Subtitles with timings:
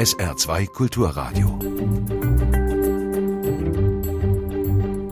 [0.00, 1.58] SR2 Kulturradio.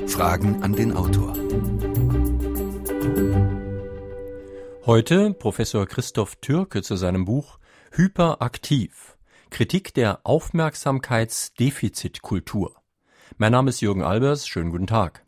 [0.07, 1.37] Fragen an den Autor.
[4.87, 7.59] Heute Professor Christoph Türke zu seinem Buch
[7.93, 9.19] Hyperaktiv.
[9.51, 12.75] Kritik der Aufmerksamkeitsdefizitkultur.
[13.37, 14.49] Mein Name ist Jürgen Albers.
[14.49, 15.23] Schönen guten Tag.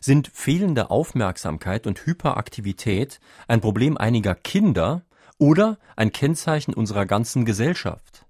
[0.00, 3.18] Sind fehlende Aufmerksamkeit und Hyperaktivität
[3.48, 5.02] ein Problem einiger Kinder
[5.36, 8.27] oder ein Kennzeichen unserer ganzen Gesellschaft?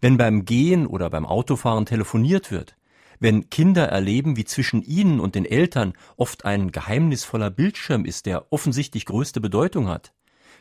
[0.00, 2.76] Wenn beim Gehen oder beim Autofahren telefoniert wird,
[3.18, 8.50] wenn Kinder erleben, wie zwischen ihnen und den Eltern oft ein geheimnisvoller Bildschirm ist, der
[8.50, 10.14] offensichtlich größte Bedeutung hat,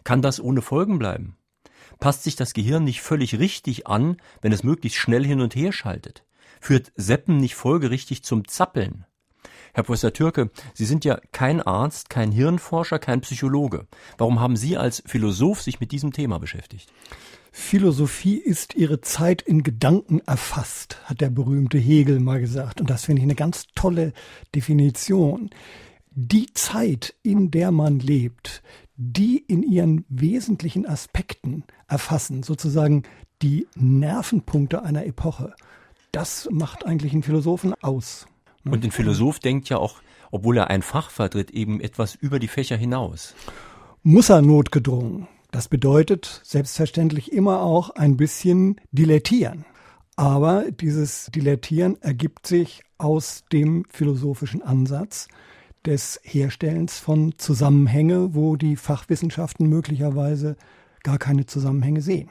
[0.04, 1.38] kann das ohne Folgen bleiben?
[2.00, 5.72] Passt sich das Gehirn nicht völlig richtig an, wenn es möglichst schnell hin und her
[5.72, 6.24] schaltet?
[6.62, 9.06] Führt Seppen nicht folgerichtig zum Zappeln?
[9.74, 13.88] Herr Professor Türke, Sie sind ja kein Arzt, kein Hirnforscher, kein Psychologe.
[14.18, 16.92] Warum haben Sie als Philosoph sich mit diesem Thema beschäftigt?
[17.52, 22.80] Philosophie ist ihre Zeit in Gedanken erfasst, hat der berühmte Hegel mal gesagt.
[22.80, 24.14] Und das finde ich eine ganz tolle
[24.56, 25.50] Definition.
[26.12, 28.62] Die Zeit, in der man lebt,
[28.96, 33.04] die in ihren wesentlichen Aspekten erfassen, sozusagen
[33.42, 35.54] die Nervenpunkte einer Epoche,
[36.12, 38.28] das macht eigentlich einen Philosophen aus.
[38.66, 42.48] Und ein Philosoph denkt ja auch, obwohl er ein Fach vertritt, eben etwas über die
[42.48, 43.36] Fächer hinaus.
[44.04, 45.28] Muss er notgedrungen.
[45.52, 49.66] Das bedeutet selbstverständlich immer auch ein bisschen dilettieren.
[50.16, 55.28] Aber dieses Dilettieren ergibt sich aus dem philosophischen Ansatz
[55.86, 60.58] des Herstellens von Zusammenhänge, wo die Fachwissenschaften möglicherweise
[61.04, 62.30] gar keine Zusammenhänge sehen.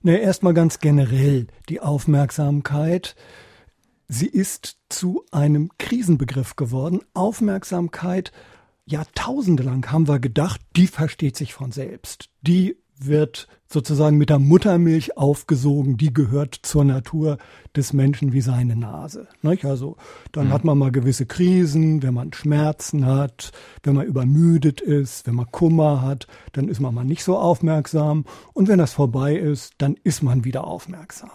[0.03, 3.15] Ne, erstmal ganz generell die Aufmerksamkeit.
[4.09, 7.01] Sie ist zu einem Krisenbegriff geworden.
[7.15, 8.33] Aufmerksamkeit
[8.85, 12.31] Jahrtausendelang haben wir gedacht, die versteht sich von selbst.
[12.43, 17.39] Die wird sozusagen mit der Muttermilch aufgesogen, die gehört zur Natur
[17.75, 19.29] des Menschen wie seine Nase.
[19.41, 19.65] Nicht?
[19.65, 19.97] Also
[20.31, 20.53] dann mhm.
[20.53, 23.53] hat man mal gewisse Krisen, wenn man Schmerzen hat,
[23.83, 28.25] wenn man übermüdet ist, wenn man Kummer hat, dann ist man mal nicht so aufmerksam
[28.53, 31.31] und wenn das vorbei ist, dann ist man wieder aufmerksam.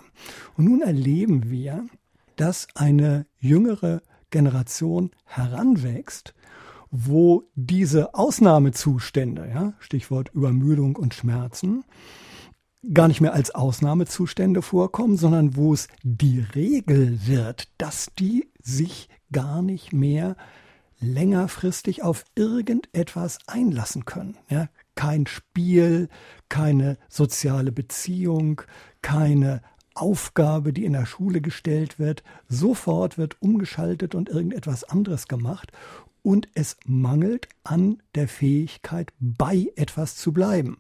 [0.56, 1.86] Und nun erleben wir,
[2.36, 6.34] dass eine jüngere Generation heranwächst,
[6.92, 11.84] wo diese Ausnahmezustände, ja, Stichwort Übermüdung und Schmerzen,
[12.94, 19.10] gar nicht mehr als Ausnahmezustände vorkommen, sondern wo es die Regel wird, dass die sich
[19.32, 20.36] gar nicht mehr
[21.00, 24.38] längerfristig auf irgendetwas einlassen können.
[24.50, 26.10] Ja, kein Spiel,
[26.50, 28.62] keine soziale Beziehung,
[29.02, 29.62] keine
[29.94, 32.24] Aufgabe, die in der Schule gestellt wird.
[32.48, 35.72] Sofort wird umgeschaltet und irgendetwas anderes gemacht
[36.28, 40.78] und es mangelt an der Fähigkeit, bei etwas zu bleiben.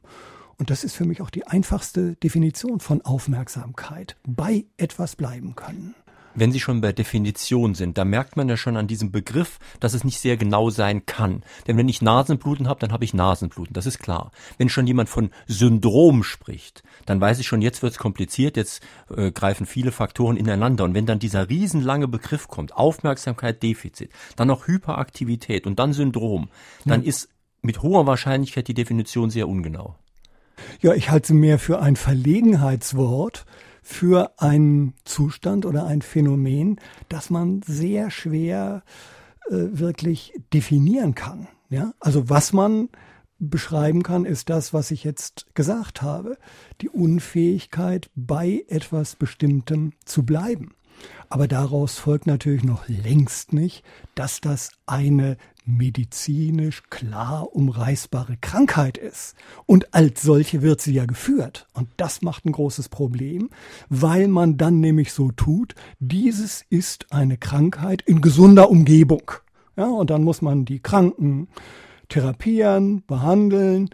[0.58, 4.18] Und das ist für mich auch die einfachste Definition von Aufmerksamkeit.
[4.28, 5.96] Bei etwas bleiben können
[6.38, 9.94] wenn Sie schon bei Definition sind, da merkt man ja schon an diesem Begriff, dass
[9.94, 11.44] es nicht sehr genau sein kann.
[11.68, 14.32] Denn wenn ich Nasenbluten habe, dann habe ich Nasenbluten, das ist klar.
[14.58, 18.84] Wenn schon jemand von Syndrom spricht, dann weiß ich schon, jetzt wird es kompliziert, jetzt
[19.16, 20.84] äh, greifen viele Faktoren ineinander.
[20.84, 26.50] Und wenn dann dieser riesenlange Begriff kommt, Aufmerksamkeit, Defizit, dann noch Hyperaktivität und dann Syndrom,
[26.86, 27.10] dann ja.
[27.10, 27.30] ist
[27.62, 29.96] mit hoher Wahrscheinlichkeit die Definition sehr ungenau.
[30.82, 33.46] Ja, ich halte sie mehr für ein Verlegenheitswort,
[33.88, 36.78] für einen Zustand oder ein Phänomen,
[37.08, 38.84] das man sehr schwer
[39.46, 41.48] äh, wirklich definieren kann.
[41.70, 42.90] Ja, also was man
[43.40, 46.38] beschreiben kann, ist das, was ich jetzt gesagt habe.
[46.82, 50.74] Die Unfähigkeit, bei etwas Bestimmtem zu bleiben.
[51.30, 53.84] Aber daraus folgt natürlich noch längst nicht,
[54.16, 59.36] dass das eine medizinisch klar umreißbare Krankheit ist.
[59.66, 61.68] Und als solche wird sie ja geführt.
[61.74, 63.50] Und das macht ein großes Problem,
[63.90, 69.32] weil man dann nämlich so tut, dieses ist eine Krankheit in gesunder Umgebung.
[69.76, 71.50] Ja, und dann muss man die Kranken
[72.10, 73.90] therapieren, behandeln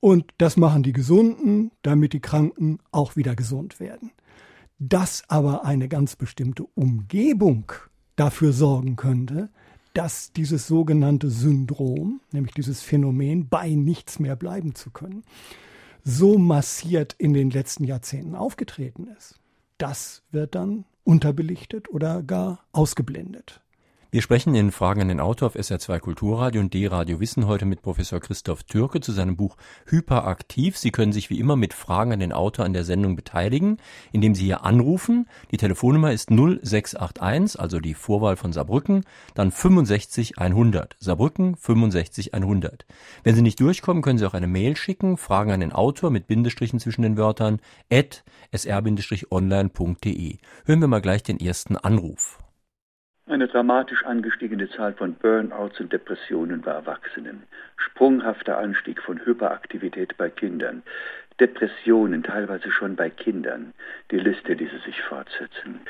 [0.00, 4.12] und das machen die Gesunden, damit die Kranken auch wieder gesund werden.
[4.78, 7.72] Dass aber eine ganz bestimmte Umgebung
[8.16, 9.48] dafür sorgen könnte,
[9.94, 15.24] dass dieses sogenannte Syndrom, nämlich dieses Phänomen, bei nichts mehr bleiben zu können,
[16.04, 19.40] so massiert in den letzten Jahrzehnten aufgetreten ist.
[19.76, 23.60] Das wird dann unterbelichtet oder gar ausgeblendet.
[24.10, 27.82] Wir sprechen in Fragen an den Autor auf SR2 Kulturradio und D-Radio Wissen heute mit
[27.82, 30.78] Professor Christoph Türke zu seinem Buch Hyperaktiv.
[30.78, 33.76] Sie können sich wie immer mit Fragen an den Autor an der Sendung beteiligen,
[34.10, 35.28] indem Sie hier anrufen.
[35.50, 40.96] Die Telefonnummer ist 0681, also die Vorwahl von Saarbrücken, dann 65 100.
[40.98, 42.86] Saarbrücken 65 100.
[43.24, 46.26] Wenn Sie nicht durchkommen, können Sie auch eine Mail schicken, Fragen an den Autor mit
[46.26, 47.60] Bindestrichen zwischen den Wörtern
[47.92, 48.24] at
[48.56, 50.38] sr-online.de.
[50.64, 52.38] Hören wir mal gleich den ersten Anruf.
[53.28, 57.42] Eine dramatisch angestiegene Zahl von Burnouts und Depressionen bei Erwachsenen,
[57.76, 60.82] sprunghafter Anstieg von Hyperaktivität bei Kindern,
[61.38, 63.74] Depressionen teilweise schon bei Kindern.
[64.10, 65.80] Die Liste ließe sich fortsetzen.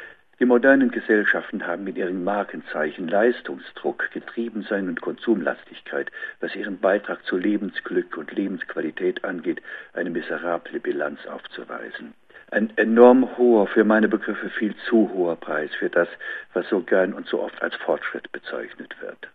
[0.41, 6.11] Die modernen Gesellschaften haben mit ihren Markenzeichen Leistungsdruck, Getriebensein und Konsumlastigkeit,
[6.41, 9.63] was ihren Beitrag zu Lebensglück und Lebensqualität angeht,
[9.93, 12.15] eine miserable Bilanz aufzuweisen
[12.51, 16.09] ein enorm hoher, für meine Begriffe viel zu hoher Preis für das,
[16.55, 19.29] was so gern und so oft als Fortschritt bezeichnet wird.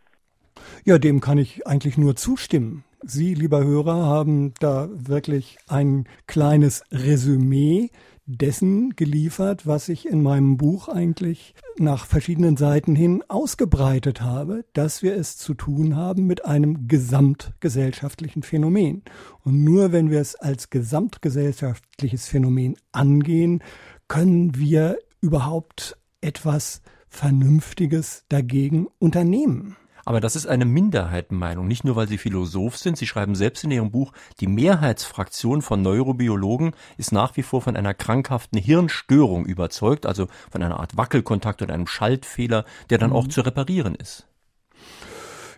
[0.86, 2.84] Ja, dem kann ich eigentlich nur zustimmen.
[3.02, 7.90] Sie, lieber Hörer, haben da wirklich ein kleines Resümee
[8.38, 15.04] dessen geliefert, was ich in meinem Buch eigentlich nach verschiedenen Seiten hin ausgebreitet habe, dass
[15.04, 19.04] wir es zu tun haben mit einem gesamtgesellschaftlichen Phänomen.
[19.44, 23.64] Und nur wenn wir es als gesamtgesellschaftliches Phänomen angehen,
[24.08, 29.78] können wir überhaupt etwas Vernünftiges dagegen unternehmen.
[30.06, 32.98] Aber das ist eine Minderheitenmeinung, nicht nur weil Sie Philosoph sind.
[32.98, 37.78] Sie schreiben selbst in Ihrem Buch, die Mehrheitsfraktion von Neurobiologen ist nach wie vor von
[37.78, 43.16] einer krankhaften Hirnstörung überzeugt, also von einer Art Wackelkontakt oder einem Schaltfehler, der dann mhm.
[43.16, 44.28] auch zu reparieren ist.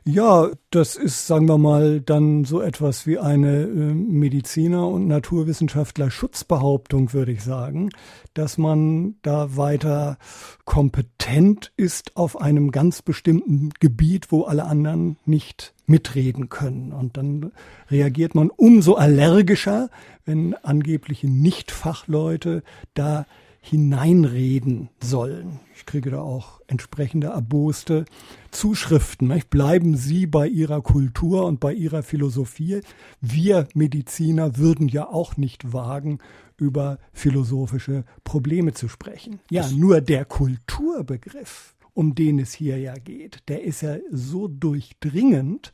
[0.08, 7.12] Ja, das ist, sagen wir mal, dann so etwas wie eine äh, Mediziner- und Naturwissenschaftler-Schutzbehauptung,
[7.12, 7.90] würde ich sagen,
[8.36, 10.20] dass man da weiter
[10.64, 16.94] kompetent ist auf einem ganz bestimmten Gebiet, wo alle anderen nicht mitreden können.
[16.94, 17.52] Und dann
[17.90, 19.90] reagiert man umso allergischer,
[20.24, 22.62] wenn angebliche Nichtfachleute
[22.94, 23.26] da
[23.66, 25.60] hineinreden sollen.
[25.76, 28.06] Ich kriege da auch entsprechende erboste
[28.52, 29.34] Zuschriften.
[29.50, 32.82] Bleiben Sie bei Ihrer Kultur und bei Ihrer Philosophie.
[33.22, 36.20] Wir Mediziner würden ja auch nicht wagen,
[36.58, 39.40] über philosophische Probleme zu sprechen.
[39.50, 45.74] Ja, nur der Kulturbegriff, um den es hier ja geht, der ist ja so durchdringend.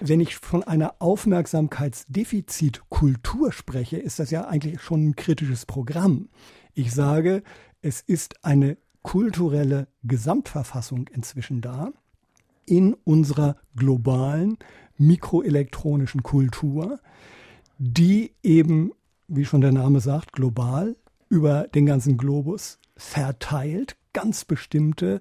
[0.00, 6.28] Wenn ich von einer Aufmerksamkeitsdefizitkultur spreche, ist das ja eigentlich schon ein kritisches Programm.
[6.74, 7.42] Ich sage,
[7.82, 11.92] es ist eine kulturelle Gesamtverfassung inzwischen da
[12.66, 14.56] in unserer globalen
[14.96, 16.98] mikroelektronischen Kultur,
[17.78, 18.92] die eben,
[19.28, 20.96] wie schon der Name sagt, global
[21.28, 25.20] über den ganzen Globus verteilt ganz bestimmte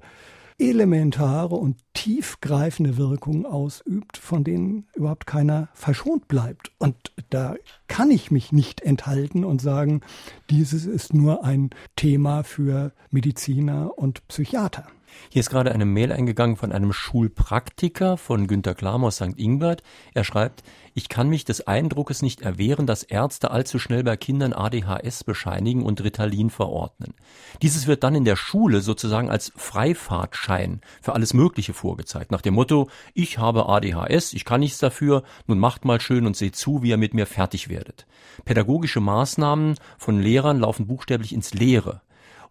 [0.69, 6.71] elementare und tiefgreifende Wirkungen ausübt, von denen überhaupt keiner verschont bleibt.
[6.79, 6.95] Und
[7.29, 7.55] da
[7.87, 10.01] kann ich mich nicht enthalten und sagen,
[10.49, 14.87] dieses ist nur ein Thema für Mediziner und Psychiater.
[15.29, 19.37] Hier ist gerade eine Mail eingegangen von einem Schulpraktiker von Günter Klam aus St.
[19.37, 19.83] Ingbert.
[20.13, 20.63] Er schreibt,
[20.93, 25.83] ich kann mich des Eindruckes nicht erwehren, dass Ärzte allzu schnell bei Kindern ADHS bescheinigen
[25.83, 27.15] und Ritalin verordnen.
[27.61, 32.31] Dieses wird dann in der Schule sozusagen als Freifahrtschein für alles Mögliche vorgezeigt.
[32.31, 36.37] Nach dem Motto, ich habe ADHS, ich kann nichts dafür, nun macht mal schön und
[36.37, 38.05] seht zu, wie ihr mit mir fertig werdet.
[38.45, 42.01] Pädagogische Maßnahmen von Lehrern laufen buchstäblich ins Leere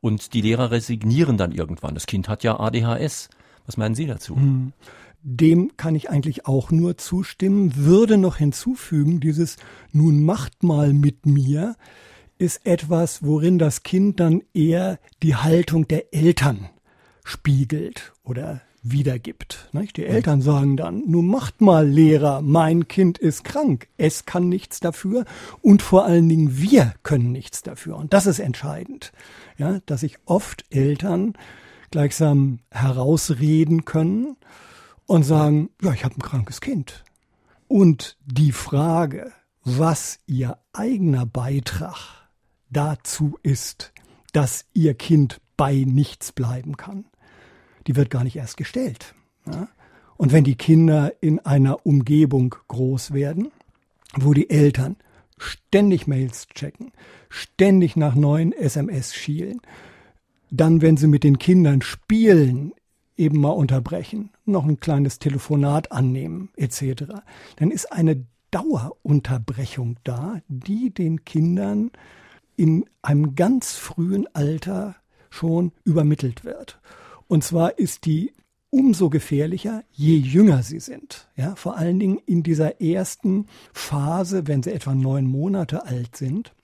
[0.02, 1.94] und die Lehrer resignieren dann irgendwann.
[1.94, 3.30] Das Kind hat ja ADHS.
[3.64, 4.36] Was meinen Sie dazu?
[4.36, 4.72] Hm.
[5.22, 9.56] Dem kann ich eigentlich auch nur zustimmen, würde noch hinzufügen, dieses
[9.92, 11.76] nun macht mal mit mir
[12.38, 16.70] ist etwas, worin das Kind dann eher die Haltung der Eltern
[17.22, 19.70] spiegelt oder wiedergibt.
[19.96, 24.80] Die Eltern sagen dann, nun macht mal Lehrer, mein Kind ist krank, es kann nichts
[24.80, 25.24] dafür
[25.60, 27.96] und vor allen Dingen wir können nichts dafür.
[27.96, 29.12] Und das ist entscheidend,
[29.56, 31.34] ja, dass sich oft Eltern
[31.90, 34.36] gleichsam herausreden können
[35.06, 37.04] und sagen, ja, ich habe ein krankes Kind.
[37.68, 42.28] Und die Frage, was ihr eigener Beitrag
[42.70, 43.92] dazu ist,
[44.32, 47.04] dass ihr Kind bei nichts bleiben kann,
[47.86, 49.14] die wird gar nicht erst gestellt.
[49.46, 49.68] Ja?
[50.16, 53.50] Und wenn die Kinder in einer Umgebung groß werden,
[54.14, 54.96] wo die Eltern
[55.38, 56.92] ständig Mails checken,
[57.28, 59.60] ständig nach neuen SMS schielen,
[60.50, 62.72] dann, wenn sie mit den Kindern spielen,
[63.16, 67.04] eben mal unterbrechen, noch ein kleines Telefonat annehmen, etc.,
[67.56, 71.90] dann ist eine Dauerunterbrechung da, die den Kindern
[72.56, 74.94] in einem ganz frühen Alter
[75.30, 76.78] schon übermittelt wird.
[77.32, 78.34] Und zwar ist die
[78.68, 81.30] umso gefährlicher, je jünger sie sind.
[81.34, 86.54] Ja, vor allen Dingen in dieser ersten Phase, wenn sie etwa neun Monate alt sind,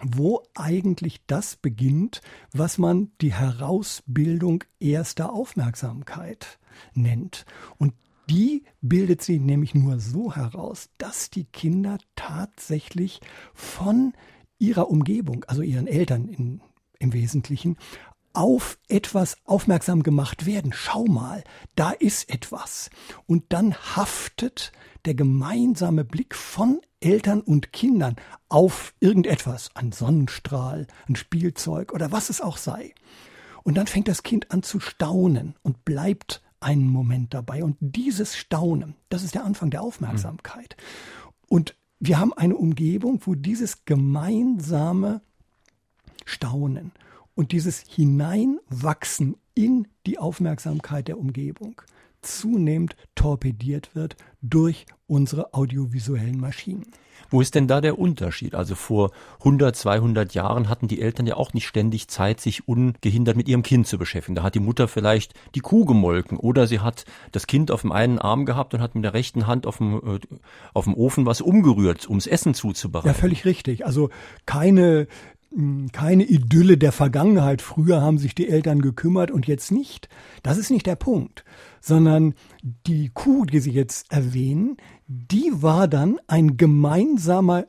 [0.00, 2.20] wo eigentlich das beginnt,
[2.52, 6.60] was man die Herausbildung erster Aufmerksamkeit
[6.94, 7.44] nennt.
[7.78, 7.92] Und
[8.30, 13.18] die bildet sie nämlich nur so heraus, dass die Kinder tatsächlich
[13.54, 14.12] von
[14.60, 16.60] ihrer Umgebung, also ihren Eltern in,
[17.00, 17.76] im Wesentlichen,
[18.34, 20.72] auf etwas aufmerksam gemacht werden.
[20.74, 22.90] Schau mal, da ist etwas.
[23.26, 24.72] Und dann haftet
[25.04, 28.16] der gemeinsame Blick von Eltern und Kindern
[28.48, 32.94] auf irgendetwas, ein Sonnenstrahl, ein Spielzeug oder was es auch sei.
[33.64, 37.64] Und dann fängt das Kind an zu staunen und bleibt einen Moment dabei.
[37.64, 40.76] Und dieses Staunen, das ist der Anfang der Aufmerksamkeit.
[41.48, 45.20] Und wir haben eine Umgebung, wo dieses gemeinsame
[46.24, 46.92] Staunen
[47.34, 51.80] und dieses Hineinwachsen in die Aufmerksamkeit der Umgebung
[52.22, 56.86] zunehmend torpediert wird durch unsere audiovisuellen Maschinen.
[57.30, 58.54] Wo ist denn da der Unterschied?
[58.54, 63.36] Also vor 100, 200 Jahren hatten die Eltern ja auch nicht ständig Zeit, sich ungehindert
[63.36, 64.34] mit ihrem Kind zu beschäftigen.
[64.34, 67.92] Da hat die Mutter vielleicht die Kuh gemolken oder sie hat das Kind auf dem
[67.92, 70.20] einen Arm gehabt und hat mit der rechten Hand auf dem, äh,
[70.74, 73.08] auf dem Ofen was umgerührt, ums Essen zuzubereiten.
[73.08, 73.86] Ja, völlig richtig.
[73.86, 74.10] Also
[74.44, 75.06] keine
[75.92, 77.62] keine Idylle der Vergangenheit.
[77.62, 80.08] Früher haben sich die Eltern gekümmert und jetzt nicht.
[80.42, 81.44] Das ist nicht der Punkt,
[81.80, 87.66] sondern die Kuh, die Sie jetzt erwähnen, die war dann ein gemeinsamer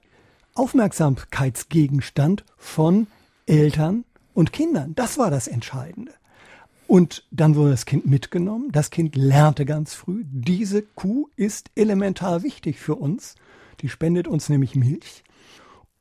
[0.55, 3.07] Aufmerksamkeitsgegenstand von
[3.45, 4.95] Eltern und Kindern.
[4.95, 6.11] Das war das Entscheidende.
[6.87, 8.69] Und dann wurde das Kind mitgenommen.
[8.71, 13.35] Das Kind lernte ganz früh, diese Kuh ist elementar wichtig für uns.
[13.81, 15.23] Die spendet uns nämlich Milch.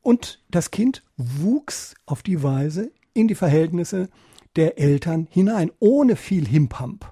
[0.03, 4.09] Und das Kind wuchs auf die Weise in die Verhältnisse
[4.55, 7.11] der Eltern hinein, ohne viel Himpamp.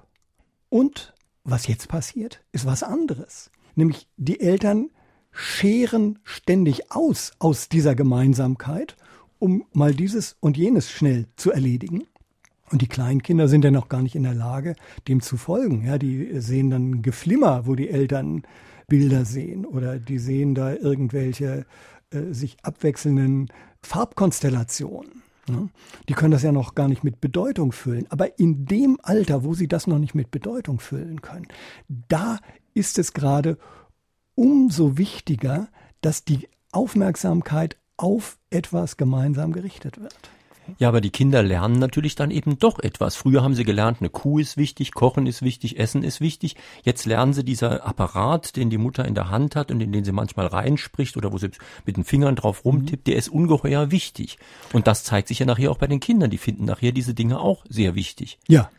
[0.68, 3.50] Und was jetzt passiert, ist was anderes.
[3.74, 4.90] Nämlich die Eltern
[5.32, 8.96] scheren ständig aus aus dieser Gemeinsamkeit,
[9.38, 12.04] um mal dieses und jenes schnell zu erledigen.
[12.70, 14.76] Und die Kleinkinder sind ja noch gar nicht in der Lage,
[15.08, 15.84] dem zu folgen.
[15.84, 18.42] Ja, die sehen dann Geflimmer, wo die Eltern
[18.86, 21.64] Bilder sehen oder die sehen da irgendwelche
[22.12, 23.48] äh, sich abwechselnden
[23.82, 25.22] Farbkonstellationen.
[25.48, 25.68] Ne?
[26.08, 28.06] Die können das ja noch gar nicht mit Bedeutung füllen.
[28.10, 31.48] Aber in dem Alter, wo sie das noch nicht mit Bedeutung füllen können,
[31.88, 32.38] da
[32.74, 33.58] ist es gerade
[34.34, 35.68] umso wichtiger,
[36.00, 40.30] dass die Aufmerksamkeit auf etwas gemeinsam gerichtet wird.
[40.78, 43.16] Ja, aber die Kinder lernen natürlich dann eben doch etwas.
[43.16, 46.56] Früher haben sie gelernt, eine Kuh ist wichtig, Kochen ist wichtig, Essen ist wichtig.
[46.82, 50.04] Jetzt lernen sie dieser Apparat, den die Mutter in der Hand hat und in den
[50.04, 51.50] sie manchmal reinspricht oder wo sie
[51.84, 54.38] mit den Fingern drauf rumtippt, der ist ungeheuer wichtig.
[54.72, 56.30] Und das zeigt sich ja nachher auch bei den Kindern.
[56.30, 58.38] Die finden nachher diese Dinge auch sehr wichtig.
[58.48, 58.70] Ja,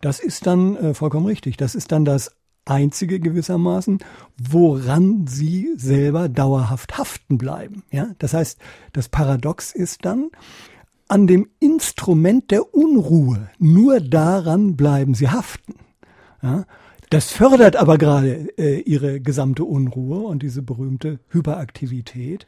[0.00, 1.56] das ist dann äh, vollkommen richtig.
[1.56, 3.98] Das ist dann das einzige gewissermaßen,
[4.36, 7.82] woran sie selber dauerhaft haften bleiben.
[7.90, 8.58] Ja, das heißt,
[8.92, 10.30] das Paradox ist dann,
[11.12, 13.50] an dem Instrument der Unruhe.
[13.58, 15.74] Nur daran bleiben sie haften.
[16.42, 16.64] Ja?
[17.10, 22.46] Das fördert aber gerade äh, ihre gesamte Unruhe und diese berühmte Hyperaktivität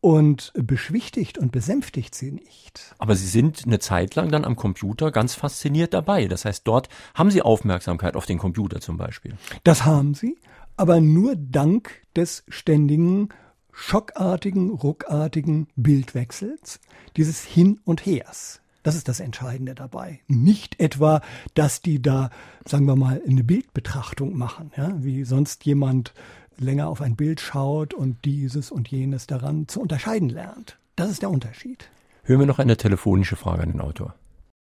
[0.00, 2.94] und beschwichtigt und besänftigt sie nicht.
[2.98, 6.28] Aber Sie sind eine Zeit lang dann am Computer ganz fasziniert dabei.
[6.28, 9.34] Das heißt, dort haben Sie Aufmerksamkeit auf den Computer zum Beispiel.
[9.64, 10.38] Das haben Sie,
[10.76, 13.30] aber nur dank des ständigen
[13.76, 16.80] schockartigen, ruckartigen Bildwechsels,
[17.16, 18.62] dieses Hin und Hers.
[18.82, 20.20] Das ist das Entscheidende dabei.
[20.28, 21.20] Nicht etwa,
[21.54, 22.30] dass die da,
[22.64, 26.14] sagen wir mal, eine Bildbetrachtung machen, ja, wie sonst jemand
[26.58, 30.78] länger auf ein Bild schaut und dieses und jenes daran zu unterscheiden lernt.
[30.96, 31.90] Das ist der Unterschied.
[32.24, 34.14] Hören wir noch eine telefonische Frage an den Autor.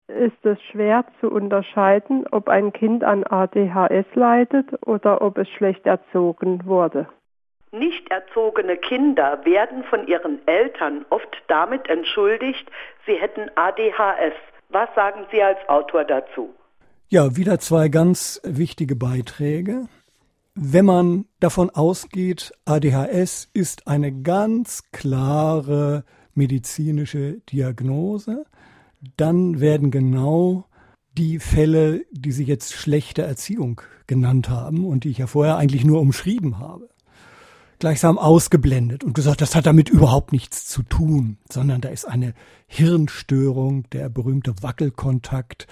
[0.07, 5.86] Ist es schwer zu unterscheiden, ob ein Kind an ADHS leidet oder ob es schlecht
[5.86, 7.07] erzogen wurde?
[7.74, 12.70] Nicht erzogene Kinder werden von ihren Eltern oft damit entschuldigt,
[13.08, 14.36] sie hätten ADHS.
[14.70, 16.53] Was sagen Sie als Autor dazu?
[17.10, 19.88] Ja, wieder zwei ganz wichtige Beiträge.
[20.53, 26.03] Wenn man davon ausgeht, ADHS ist eine ganz klare
[26.36, 28.46] medizinische Diagnose,
[29.18, 30.65] dann werden genau
[31.18, 35.86] die Fälle, die Sie jetzt schlechte Erziehung genannt haben und die ich ja vorher eigentlich
[35.86, 36.88] nur umschrieben habe,
[37.80, 42.34] gleichsam ausgeblendet und gesagt, das hat damit überhaupt nichts zu tun, sondern da ist eine
[42.68, 45.68] Hirnstörung, der berühmte Wackelkontakt,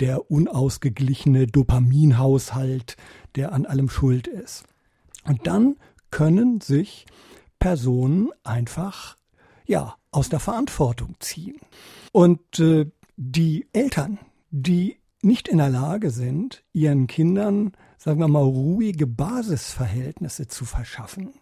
[0.00, 2.96] der unausgeglichene Dopaminhaushalt,
[3.34, 4.64] der an allem schuld ist.
[5.24, 5.76] Und dann
[6.10, 7.06] können sich
[7.58, 9.16] Personen einfach
[9.66, 11.58] ja aus der Verantwortung ziehen.
[12.12, 12.86] Und äh,
[13.16, 14.18] die Eltern,
[14.50, 21.32] die nicht in der Lage sind, ihren Kindern, sagen wir mal, ruhige Basisverhältnisse zu verschaffen,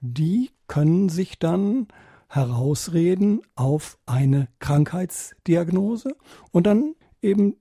[0.00, 1.88] die können sich dann
[2.28, 6.16] herausreden auf eine Krankheitsdiagnose
[6.52, 7.56] und dann eben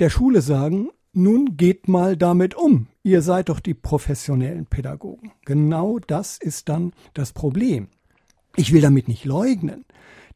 [0.00, 2.88] der Schule sagen, nun geht mal damit um.
[3.02, 5.32] Ihr seid doch die professionellen Pädagogen.
[5.44, 7.88] Genau das ist dann das Problem.
[8.56, 9.84] Ich will damit nicht leugnen,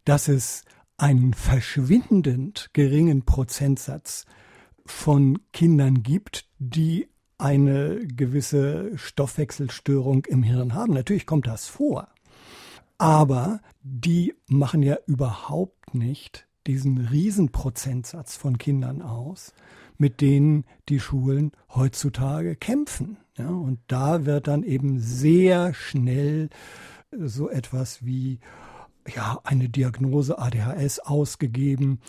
[0.04, 0.64] dass es
[0.98, 4.26] einen verschwindend geringen Prozentsatz
[4.84, 10.94] von Kindern gibt, die eine gewisse Stoffwechselstörung im Hirn haben.
[10.94, 12.08] Natürlich kommt das vor.
[12.98, 19.52] Aber die machen ja überhaupt nicht diesen Riesenprozentsatz von Kindern aus,
[19.98, 23.18] mit denen die Schulen heutzutage kämpfen.
[23.36, 26.48] Ja, und da wird dann eben sehr schnell
[27.10, 28.40] so etwas wie
[29.14, 32.00] ja, eine Diagnose ADHS ausgegeben,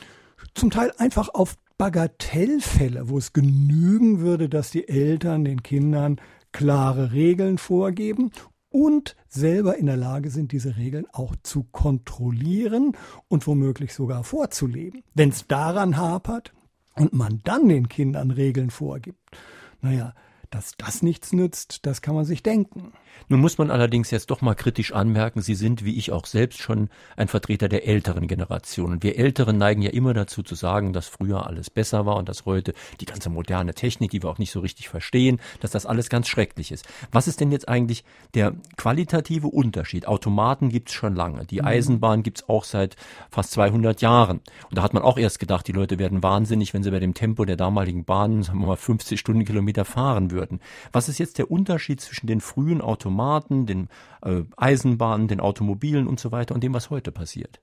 [0.55, 6.19] zum Teil einfach auf Bagatellfälle, wo es genügen würde, dass die Eltern den Kindern
[6.51, 8.31] klare Regeln vorgeben
[8.69, 15.03] und selber in der Lage sind, diese Regeln auch zu kontrollieren und womöglich sogar vorzuleben.
[15.13, 16.53] Wenn es daran hapert
[16.95, 19.37] und man dann den Kindern Regeln vorgibt,
[19.81, 20.13] naja,
[20.49, 22.93] dass das nichts nützt, das kann man sich denken.
[23.29, 26.59] Nun muss man allerdings jetzt doch mal kritisch anmerken, Sie sind, wie ich auch selbst
[26.59, 28.91] schon, ein Vertreter der älteren Generation.
[28.91, 32.29] Und wir Älteren neigen ja immer dazu zu sagen, dass früher alles besser war und
[32.29, 35.85] dass heute die ganze moderne Technik, die wir auch nicht so richtig verstehen, dass das
[35.85, 36.87] alles ganz schrecklich ist.
[37.11, 40.07] Was ist denn jetzt eigentlich der qualitative Unterschied?
[40.07, 41.45] Automaten gibt's schon lange.
[41.45, 41.67] Die mhm.
[41.67, 42.95] Eisenbahn gibt's auch seit
[43.29, 44.41] fast 200 Jahren.
[44.69, 47.13] Und da hat man auch erst gedacht, die Leute werden wahnsinnig, wenn sie bei dem
[47.13, 50.59] Tempo der damaligen Bahnen, sagen wir mal, 50 Stundenkilometer fahren würden.
[50.91, 53.89] Was ist jetzt der Unterschied zwischen den frühen Automaten Automaten, den
[54.23, 57.61] äh, Eisenbahnen, den Automobilen und so weiter und dem, was heute passiert?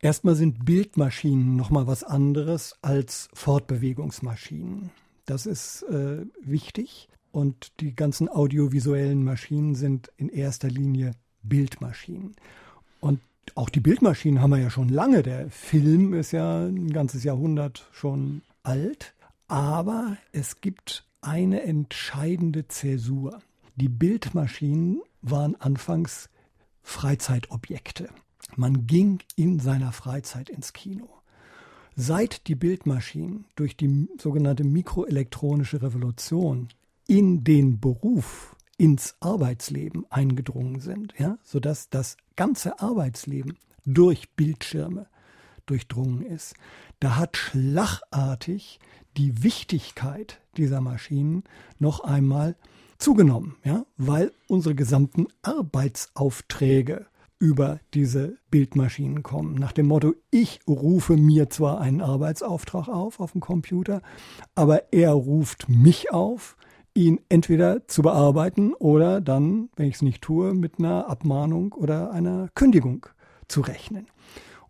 [0.00, 4.90] Erstmal sind Bildmaschinen nochmal was anderes als Fortbewegungsmaschinen.
[5.24, 12.36] Das ist äh, wichtig und die ganzen audiovisuellen Maschinen sind in erster Linie Bildmaschinen.
[13.00, 13.20] Und
[13.54, 15.22] auch die Bildmaschinen haben wir ja schon lange.
[15.22, 19.14] Der Film ist ja ein ganzes Jahrhundert schon alt.
[19.48, 23.40] Aber es gibt eine entscheidende Zäsur.
[23.76, 26.30] Die Bildmaschinen waren anfangs
[26.82, 28.08] Freizeitobjekte.
[28.56, 31.08] Man ging in seiner Freizeit ins Kino.
[31.94, 36.68] Seit die Bildmaschinen durch die sogenannte mikroelektronische Revolution
[37.06, 45.06] in den Beruf, ins Arbeitsleben eingedrungen sind, ja, sodass das ganze Arbeitsleben durch Bildschirme
[45.66, 46.54] durchdrungen ist,
[47.00, 48.78] da hat schlagartig
[49.16, 51.44] die Wichtigkeit dieser Maschinen
[51.78, 52.56] noch einmal
[52.98, 57.06] zugenommen, ja, weil unsere gesamten Arbeitsaufträge
[57.38, 59.54] über diese Bildmaschinen kommen.
[59.54, 64.00] Nach dem Motto, ich rufe mir zwar einen Arbeitsauftrag auf auf dem Computer,
[64.54, 66.56] aber er ruft mich auf,
[66.94, 72.10] ihn entweder zu bearbeiten oder dann, wenn ich es nicht tue, mit einer Abmahnung oder
[72.10, 73.06] einer Kündigung
[73.48, 74.06] zu rechnen.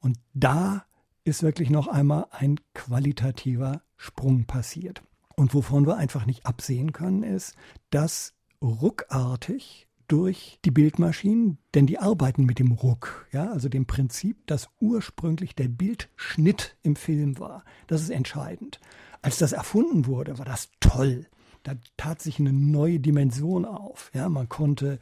[0.01, 0.85] Und da
[1.23, 5.03] ist wirklich noch einmal ein qualitativer Sprung passiert.
[5.37, 7.55] Und wovon wir einfach nicht absehen können, ist,
[7.91, 14.47] dass ruckartig durch die Bildmaschinen, denn die arbeiten mit dem Ruck, ja, also dem Prinzip,
[14.47, 17.65] dass ursprünglich der Bildschnitt im Film war.
[17.87, 18.81] Das ist entscheidend.
[19.21, 21.27] Als das erfunden wurde, war das toll.
[21.65, 24.13] Da tat sich eine neue Dimension auf.
[24.15, 25.01] Ja, man konnte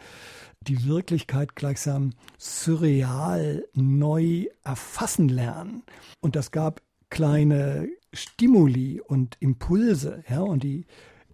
[0.62, 5.82] die Wirklichkeit gleichsam surreal neu erfassen lernen.
[6.20, 10.86] Und das gab kleine Stimuli und Impulse, ja, und die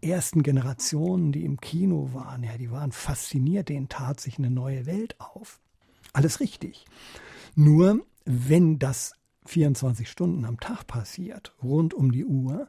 [0.02, 4.86] ersten Generationen, die im Kino waren, ja, die waren fasziniert, denen tat sich eine neue
[4.86, 5.60] Welt auf.
[6.12, 6.86] Alles richtig.
[7.54, 9.14] Nur wenn das
[9.46, 12.68] 24 Stunden am Tag passiert, rund um die Uhr,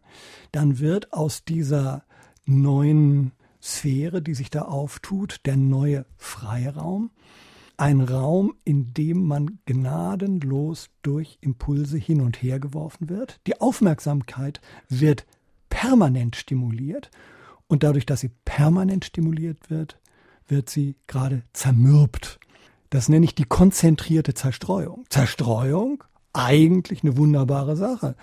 [0.52, 2.04] dann wird aus dieser
[2.46, 7.12] neuen Sphäre, die sich da auftut, der neue Freiraum,
[7.82, 13.40] ein Raum, in dem man gnadenlos durch Impulse hin und her geworfen wird.
[13.48, 15.26] Die Aufmerksamkeit wird
[15.70, 17.10] permanent stimuliert
[17.68, 20.00] und dadurch, dass sie permanent stimuliert wird,
[20.48, 22.40] wird sie gerade zermürbt.
[22.92, 25.06] Das nenne ich die konzentrierte Zerstreuung.
[25.10, 28.16] Zerstreuung, eigentlich eine wunderbare Sache.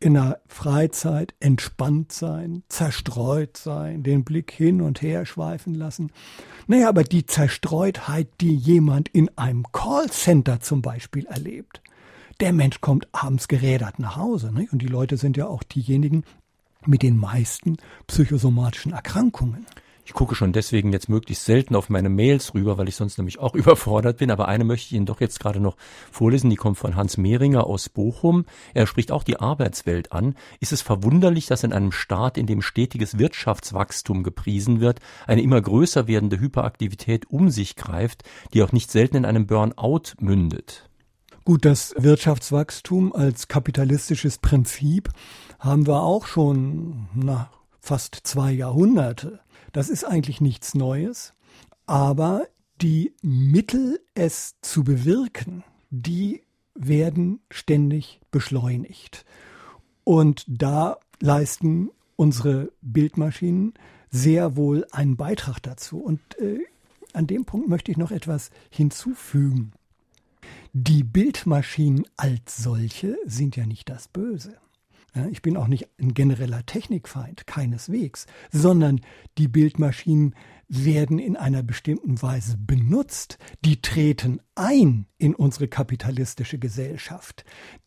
[0.00, 6.12] In der Freizeit entspannt sein, zerstreut sein, den Blick hin und her schweifen lassen.
[6.68, 11.82] Naja, aber die Zerstreutheit, die jemand in einem Callcenter zum Beispiel erlebt,
[12.38, 14.52] der Mensch kommt abends gerädert nach Hause.
[14.52, 14.68] Ne?
[14.70, 16.22] Und die Leute sind ja auch diejenigen,
[16.86, 19.66] mit den meisten psychosomatischen Erkrankungen.
[20.08, 23.40] Ich gucke schon deswegen jetzt möglichst selten auf meine Mails rüber, weil ich sonst nämlich
[23.40, 24.30] auch überfordert bin.
[24.30, 25.76] Aber eine möchte ich Ihnen doch jetzt gerade noch
[26.10, 26.48] vorlesen.
[26.48, 28.46] Die kommt von Hans Mehringer aus Bochum.
[28.72, 30.34] Er spricht auch die Arbeitswelt an.
[30.60, 35.60] Ist es verwunderlich, dass in einem Staat, in dem stetiges Wirtschaftswachstum gepriesen wird, eine immer
[35.60, 38.22] größer werdende Hyperaktivität um sich greift,
[38.54, 40.88] die auch nicht selten in einem Burnout mündet?
[41.44, 45.10] Gut, das Wirtschaftswachstum als kapitalistisches Prinzip
[45.58, 49.40] haben wir auch schon nach fast zwei Jahrhunderte.
[49.78, 51.34] Das ist eigentlich nichts Neues,
[51.86, 52.48] aber
[52.80, 56.42] die Mittel, es zu bewirken, die
[56.74, 59.24] werden ständig beschleunigt.
[60.02, 63.74] Und da leisten unsere Bildmaschinen
[64.10, 66.00] sehr wohl einen Beitrag dazu.
[66.00, 66.58] Und äh,
[67.12, 69.70] an dem Punkt möchte ich noch etwas hinzufügen.
[70.72, 74.56] Die Bildmaschinen als solche sind ja nicht das Böse.
[75.30, 79.00] Ich bin auch nicht ein genereller Technikfeind, keineswegs, sondern
[79.38, 80.34] die Bildmaschinen
[80.68, 87.44] werden in einer bestimmten Weise benutzt, die treten ein in unsere kapitalistische Gesellschaft,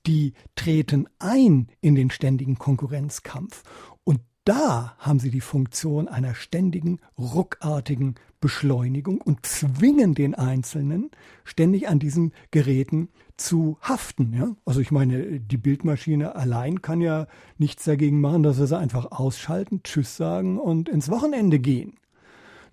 [0.07, 3.63] die treten ein in den ständigen Konkurrenzkampf.
[4.43, 11.11] Da haben sie die Funktion einer ständigen, ruckartigen Beschleunigung und zwingen den Einzelnen
[11.43, 14.33] ständig an diesen Geräten zu haften.
[14.33, 14.55] Ja?
[14.65, 17.27] Also ich meine, die Bildmaschine allein kann ja
[17.59, 21.99] nichts dagegen machen, dass wir sie einfach ausschalten, Tschüss sagen und ins Wochenende gehen.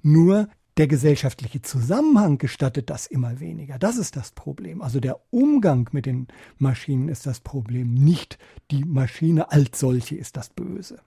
[0.02, 3.78] Nur der gesellschaftliche Zusammenhang gestattet das immer weniger.
[3.78, 4.80] Das ist das Problem.
[4.80, 8.38] Also der Umgang mit den Maschinen ist das Problem, nicht
[8.70, 11.00] die Maschine als solche ist das Böse.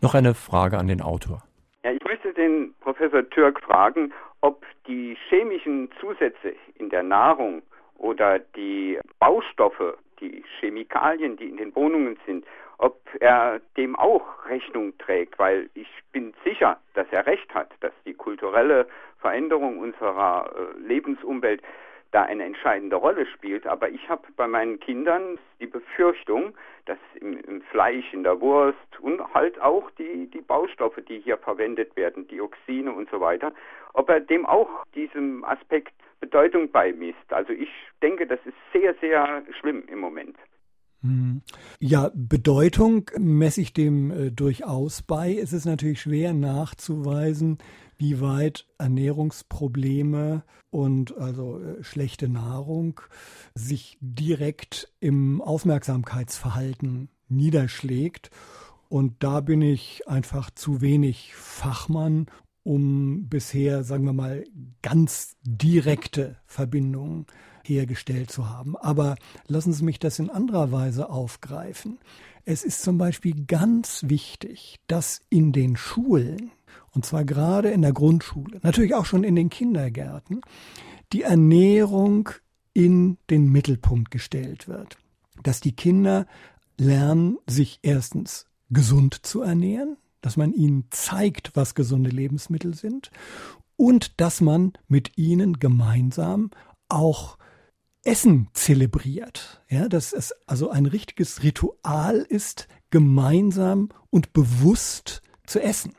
[0.00, 1.42] Noch eine Frage an den Autor.
[1.82, 7.62] Ja, ich möchte den Professor Türk fragen, ob die chemischen Zusätze in der Nahrung
[7.96, 12.44] oder die Baustoffe, die Chemikalien, die in den Wohnungen sind,
[12.78, 17.92] ob er dem auch Rechnung trägt, weil ich bin sicher, dass er recht hat, dass
[18.06, 18.86] die kulturelle
[19.18, 21.60] Veränderung unserer äh, Lebensumwelt
[22.10, 23.66] da eine entscheidende Rolle spielt.
[23.66, 26.54] Aber ich habe bei meinen Kindern die Befürchtung,
[26.86, 31.36] dass im, im, Fleisch, in der Wurst und halt auch die, die Baustoffe, die hier
[31.36, 33.52] verwendet werden, Dioxine und so weiter,
[33.92, 37.30] ob er dem auch diesem Aspekt Bedeutung beimisst.
[37.32, 37.68] Also ich
[38.02, 40.36] denke, das ist sehr, sehr schlimm im Moment.
[41.02, 41.42] Hm.
[41.78, 45.36] Ja, Bedeutung messe ich dem äh, durchaus bei.
[45.40, 47.58] Es ist natürlich schwer nachzuweisen,
[47.98, 53.00] wie weit Ernährungsprobleme und also äh, schlechte Nahrung
[53.54, 58.30] sich direkt im Aufmerksamkeitsverhalten niederschlägt.
[58.88, 62.26] Und da bin ich einfach zu wenig Fachmann,
[62.62, 64.44] um bisher, sagen wir mal,
[64.82, 67.26] ganz direkte Verbindungen
[67.64, 68.76] hergestellt zu haben.
[68.76, 71.98] Aber lassen Sie mich das in anderer Weise aufgreifen.
[72.44, 76.50] Es ist zum Beispiel ganz wichtig, dass in den Schulen,
[76.92, 80.40] und zwar gerade in der Grundschule, natürlich auch schon in den Kindergärten,
[81.12, 82.30] die Ernährung
[82.72, 84.98] in den Mittelpunkt gestellt wird.
[85.42, 86.26] Dass die Kinder
[86.76, 93.10] lernen, sich erstens gesund zu ernähren, dass man ihnen zeigt, was gesunde Lebensmittel sind
[93.76, 96.50] und dass man mit ihnen gemeinsam
[96.88, 97.38] auch
[98.04, 99.62] Essen zelebriert.
[99.68, 105.92] Ja, dass es also ein richtiges Ritual ist, gemeinsam und bewusst zu essen.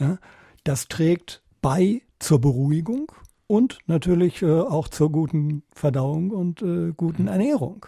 [0.00, 0.18] Ja,
[0.64, 3.12] das trägt bei zur Beruhigung
[3.46, 7.86] und natürlich äh, auch zur guten Verdauung und äh, guten Ernährung.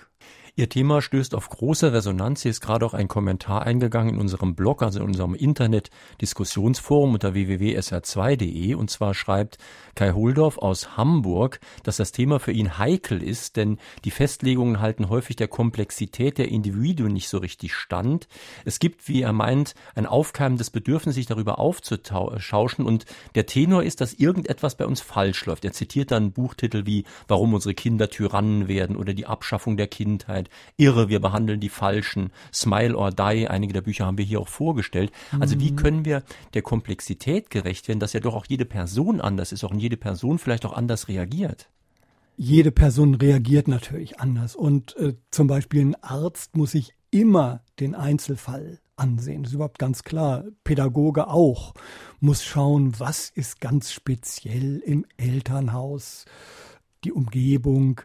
[0.54, 2.42] Ihr Thema stößt auf große Resonanz.
[2.42, 7.32] Hier ist gerade auch ein Kommentar eingegangen in unserem Blog, also in unserem Internet-Diskussionsforum unter
[7.32, 8.74] www.sr2.de.
[8.74, 9.56] Und zwar schreibt
[9.94, 15.08] Kai Holdorf aus Hamburg, dass das Thema für ihn heikel ist, denn die Festlegungen halten
[15.08, 18.28] häufig der Komplexität der Individuen nicht so richtig stand.
[18.66, 22.84] Es gibt, wie er meint, ein aufkeimendes Bedürfnis, sich darüber aufzuschauschen.
[22.84, 25.64] Und der Tenor ist, dass irgendetwas bei uns falsch läuft.
[25.64, 30.41] Er zitiert dann Buchtitel wie Warum unsere Kinder Tyrannen werden oder die Abschaffung der Kindheit
[30.42, 30.72] Wirklichkeit.
[30.76, 32.30] Irre, wir behandeln die Falschen.
[32.52, 35.12] Smile or Die, einige der Bücher haben wir hier auch vorgestellt.
[35.38, 35.76] Also wie mhm.
[35.76, 36.22] können wir
[36.54, 40.38] der Komplexität gerecht werden, dass ja doch auch jede Person anders ist, auch jede Person
[40.38, 41.68] vielleicht auch anders reagiert?
[42.36, 44.56] Jede Person reagiert natürlich anders.
[44.56, 49.42] Und äh, zum Beispiel ein Arzt muss sich immer den Einzelfall ansehen.
[49.42, 50.44] Das ist überhaupt ganz klar.
[50.64, 51.74] Pädagoge auch
[52.20, 56.24] muss schauen, was ist ganz speziell im Elternhaus,
[57.04, 58.00] die Umgebung,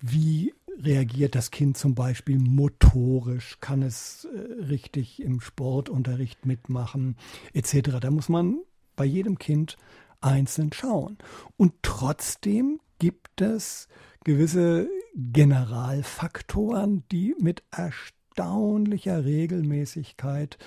[0.00, 7.16] wie reagiert das Kind zum Beispiel motorisch, kann es äh, richtig im Sportunterricht mitmachen,
[7.52, 7.98] etc.
[8.00, 8.58] Da muss man
[8.96, 9.76] bei jedem Kind
[10.20, 11.18] einzeln schauen.
[11.56, 13.88] Und trotzdem gibt es
[14.24, 20.58] gewisse Generalfaktoren, die mit erstaunlicher Regelmäßigkeit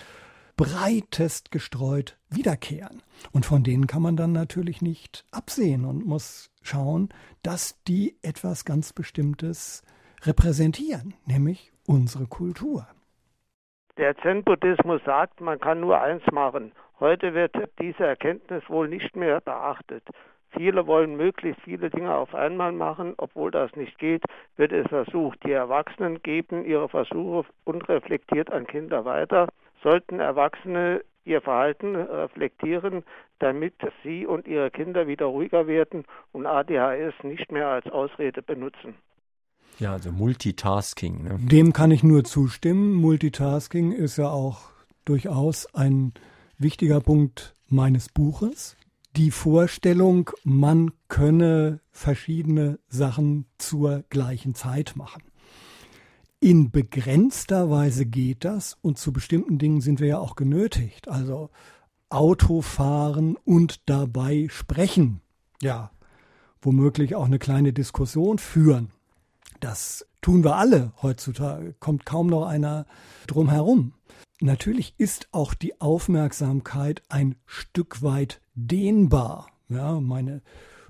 [0.55, 3.01] breitest gestreut wiederkehren.
[3.31, 7.09] Und von denen kann man dann natürlich nicht absehen und muss schauen,
[7.41, 9.83] dass die etwas ganz Bestimmtes
[10.23, 12.87] repräsentieren, nämlich unsere Kultur.
[13.97, 16.71] Der Zen-Buddhismus sagt, man kann nur eins machen.
[16.99, 20.03] Heute wird diese Erkenntnis wohl nicht mehr beachtet.
[20.51, 23.13] Viele wollen möglichst viele Dinge auf einmal machen.
[23.17, 24.23] Obwohl das nicht geht,
[24.57, 25.43] wird es versucht.
[25.45, 29.47] Die Erwachsenen geben ihre Versuche unreflektiert an Kinder weiter.
[29.81, 33.03] Sollten Erwachsene ihr Verhalten reflektieren,
[33.39, 38.95] damit sie und ihre Kinder wieder ruhiger werden und ADHS nicht mehr als Ausrede benutzen.
[39.79, 41.23] Ja, also Multitasking.
[41.23, 41.39] Ne?
[41.39, 42.93] Dem kann ich nur zustimmen.
[42.93, 44.69] Multitasking ist ja auch
[45.05, 46.13] durchaus ein
[46.57, 48.75] wichtiger Punkt meines Buches
[49.15, 55.23] die Vorstellung, man könne verschiedene Sachen zur gleichen Zeit machen.
[56.39, 61.07] In begrenzter Weise geht das und zu bestimmten Dingen sind wir ja auch genötigt.
[61.07, 61.49] Also
[62.09, 65.21] Autofahren und dabei sprechen.
[65.61, 65.91] Ja,
[66.61, 68.91] womöglich auch eine kleine Diskussion führen.
[69.61, 72.87] Das tun wir alle heutzutage, kommt kaum noch einer
[73.27, 73.93] drum herum.
[74.41, 79.49] Natürlich ist auch die Aufmerksamkeit ein Stück weit dehnbar.
[79.69, 80.41] Ja, meine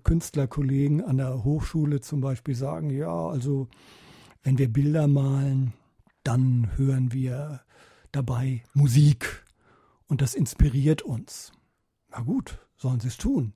[0.05, 3.67] Künstlerkollegen an der Hochschule zum Beispiel sagen, ja, also
[4.41, 5.73] wenn wir Bilder malen,
[6.23, 7.59] dann hören wir
[8.13, 9.43] dabei Musik
[10.07, 11.51] und das inspiriert uns.
[12.09, 13.53] Na gut, sollen sie es tun.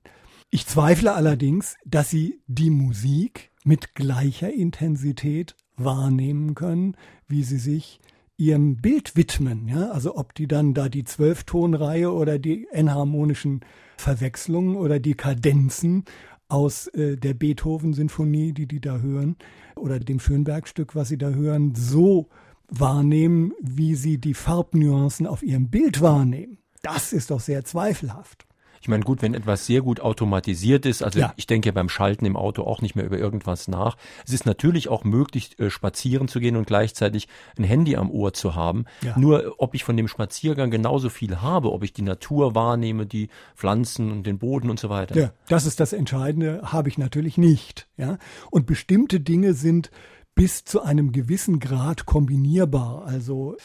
[0.50, 8.00] Ich zweifle allerdings, dass sie die Musik mit gleicher Intensität wahrnehmen können, wie sie sich
[8.36, 9.68] ihrem Bild widmen.
[9.68, 9.90] Ja?
[9.90, 13.60] Also ob die dann da die Zwölftonreihe oder die enharmonischen
[13.96, 16.04] Verwechslungen oder die Kadenzen
[16.48, 19.36] aus äh, der Beethoven-Sinfonie, die die da hören,
[19.74, 22.28] oder dem Schönberg-Stück, was sie da hören, so
[22.68, 26.58] wahrnehmen, wie sie die Farbnuancen auf ihrem Bild wahrnehmen.
[26.82, 28.46] Das ist doch sehr zweifelhaft.
[28.80, 31.32] Ich meine, gut, wenn etwas sehr gut automatisiert ist, also ja.
[31.36, 33.96] ich denke beim Schalten im Auto auch nicht mehr über irgendwas nach.
[34.26, 38.32] Es ist natürlich auch möglich, äh, spazieren zu gehen und gleichzeitig ein Handy am Ohr
[38.32, 38.84] zu haben.
[39.02, 39.18] Ja.
[39.18, 43.28] Nur ob ich von dem Spaziergang genauso viel habe, ob ich die Natur wahrnehme, die
[43.54, 45.16] Pflanzen und den Boden und so weiter.
[45.16, 47.88] Ja, das ist das Entscheidende, habe ich natürlich nicht.
[47.96, 48.18] Ja,
[48.50, 49.90] und bestimmte Dinge sind
[50.34, 53.04] bis zu einem gewissen Grad kombinierbar.
[53.06, 53.56] Also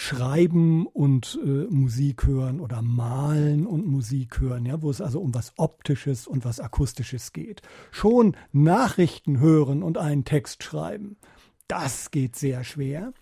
[0.00, 5.34] Schreiben und äh, Musik hören oder Malen und Musik hören, ja, wo es also um
[5.34, 7.62] was Optisches und was Akustisches geht.
[7.90, 11.16] Schon Nachrichten hören und einen Text schreiben,
[11.66, 13.12] das geht sehr schwer.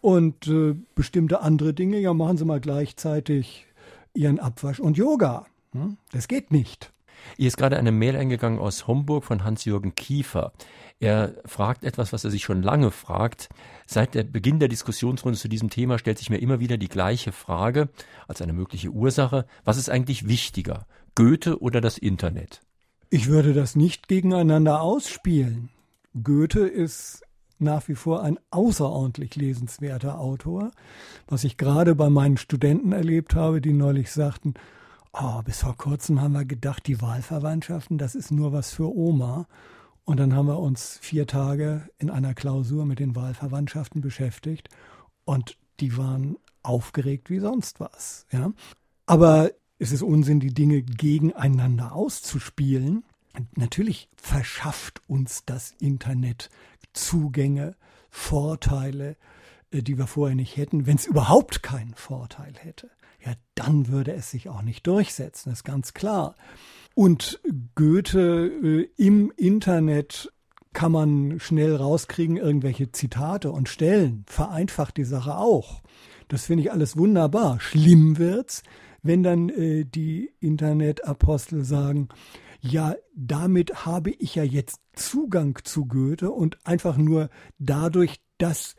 [0.00, 3.66] Und äh, bestimmte andere Dinge, ja, machen Sie mal gleichzeitig
[4.14, 5.44] Ihren Abwasch und Yoga.
[5.72, 5.98] Hm?
[6.10, 6.90] Das geht nicht.
[7.36, 10.52] Hier ist gerade eine Mail eingegangen aus Homburg von Hans-Jürgen Kiefer.
[11.00, 13.48] Er fragt etwas, was er sich schon lange fragt.
[13.86, 17.32] Seit der Beginn der Diskussionsrunde zu diesem Thema stellt sich mir immer wieder die gleiche
[17.32, 17.88] Frage
[18.26, 19.46] als eine mögliche Ursache.
[19.64, 22.60] Was ist eigentlich wichtiger, Goethe oder das Internet?
[23.10, 25.70] Ich würde das nicht gegeneinander ausspielen.
[26.22, 27.22] Goethe ist
[27.58, 30.70] nach wie vor ein außerordentlich lesenswerter Autor.
[31.26, 34.54] Was ich gerade bei meinen Studenten erlebt habe, die neulich sagten,
[35.12, 39.46] oh, bis vor kurzem haben wir gedacht, die Wahlverwandtschaften, das ist nur was für Oma.
[40.04, 44.68] Und dann haben wir uns vier Tage in einer Klausur mit den Wahlverwandtschaften beschäftigt
[45.24, 48.26] und die waren aufgeregt wie sonst was.
[48.32, 48.52] Ja?
[49.04, 53.04] Aber es ist Unsinn, die Dinge gegeneinander auszuspielen.
[53.54, 56.48] Natürlich verschafft uns das Internet
[56.94, 57.76] Zugänge,
[58.10, 59.16] Vorteile,
[59.70, 62.90] äh, die wir vorher nicht hätten, wenn es überhaupt keinen Vorteil hätte
[63.24, 66.34] ja, dann würde es sich auch nicht durchsetzen, ist ganz klar.
[66.94, 67.40] Und
[67.74, 70.32] Goethe äh, im Internet
[70.72, 75.82] kann man schnell rauskriegen, irgendwelche Zitate und Stellen, vereinfacht die Sache auch.
[76.28, 77.58] Das finde ich alles wunderbar.
[77.60, 78.62] Schlimm wird's,
[79.02, 82.08] wenn dann äh, die Internetapostel sagen,
[82.60, 88.74] ja, damit habe ich ja jetzt Zugang zu Goethe und einfach nur dadurch, dass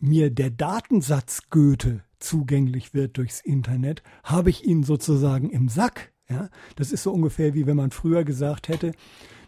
[0.00, 6.12] mir der Datensatz Goethe zugänglich wird durchs Internet, habe ich ihn sozusagen im Sack.
[6.28, 6.48] Ja?
[6.76, 8.92] Das ist so ungefähr wie wenn man früher gesagt hätte,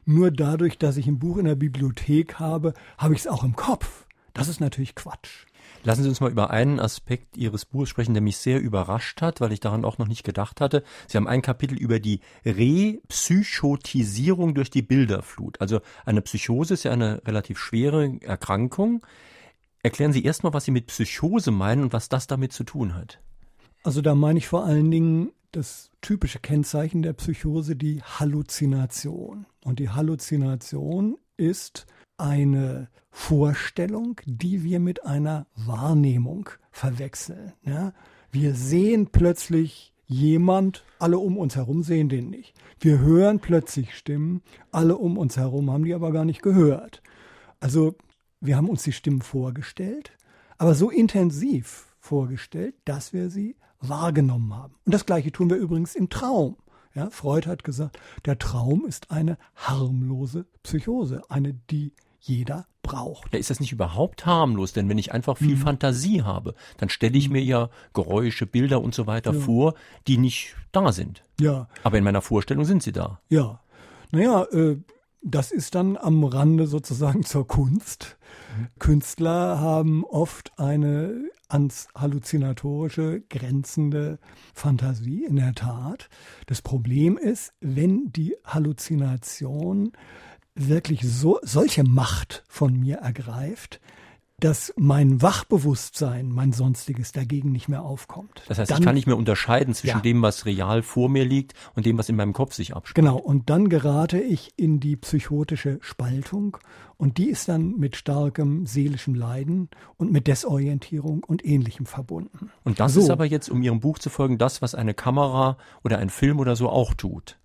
[0.04, 3.56] nur dadurch, dass ich ein Buch in der Bibliothek habe, habe ich es auch im
[3.56, 4.06] Kopf.
[4.34, 5.46] Das ist natürlich Quatsch.
[5.84, 9.40] Lassen Sie uns mal über einen Aspekt Ihres Buches sprechen, der mich sehr überrascht hat,
[9.40, 10.82] weil ich daran auch noch nicht gedacht hatte.
[11.06, 15.60] Sie haben ein Kapitel über die Repsychotisierung durch die Bilderflut.
[15.60, 19.04] Also eine Psychose ist ja eine relativ schwere Erkrankung.
[19.84, 23.20] Erklären Sie erstmal, was Sie mit Psychose meinen und was das damit zu tun hat.
[23.82, 29.44] Also da meine ich vor allen Dingen das typische Kennzeichen der Psychose, die Halluzination.
[29.62, 37.52] Und die Halluzination ist eine Vorstellung, die wir mit einer Wahrnehmung verwechseln.
[37.62, 37.92] Ja?
[38.30, 42.54] Wir sehen plötzlich jemand, alle um uns herum sehen den nicht.
[42.80, 44.40] Wir hören plötzlich Stimmen,
[44.72, 47.02] alle um uns herum haben die aber gar nicht gehört.
[47.60, 47.96] Also
[48.44, 50.12] wir haben uns die Stimmen vorgestellt,
[50.58, 54.74] aber so intensiv vorgestellt, dass wir sie wahrgenommen haben.
[54.84, 56.56] Und das gleiche tun wir übrigens im Traum.
[56.94, 63.32] Ja, Freud hat gesagt, der Traum ist eine harmlose Psychose, eine, die jeder braucht.
[63.32, 64.72] Ja, ist das nicht überhaupt harmlos?
[64.72, 65.60] Denn wenn ich einfach viel mhm.
[65.60, 69.40] Fantasie habe, dann stelle ich mir ja Geräusche, Bilder und so weiter ja.
[69.40, 69.74] vor,
[70.06, 71.22] die nicht da sind.
[71.40, 71.68] Ja.
[71.82, 73.20] Aber in meiner Vorstellung sind sie da.
[73.28, 73.60] Ja.
[74.12, 74.76] Naja, äh,
[75.24, 78.18] das ist dann am Rande sozusagen zur Kunst.
[78.78, 84.18] Künstler haben oft eine ans Halluzinatorische grenzende
[84.54, 86.08] Fantasie, in der Tat.
[86.46, 89.92] Das Problem ist, wenn die Halluzination
[90.54, 93.80] wirklich so, solche Macht von mir ergreift,
[94.40, 98.42] dass mein Wachbewusstsein, mein Sonstiges dagegen nicht mehr aufkommt.
[98.48, 100.02] Das heißt, dann, ich kann nicht mehr unterscheiden zwischen ja.
[100.02, 102.96] dem, was real vor mir liegt und dem, was in meinem Kopf sich abspielt.
[102.96, 106.56] Genau, und dann gerate ich in die psychotische Spaltung
[106.96, 112.50] und die ist dann mit starkem seelischem Leiden und mit Desorientierung und ähnlichem verbunden.
[112.64, 113.00] Und das so.
[113.00, 116.40] ist aber jetzt, um Ihrem Buch zu folgen, das, was eine Kamera oder ein Film
[116.40, 117.38] oder so auch tut.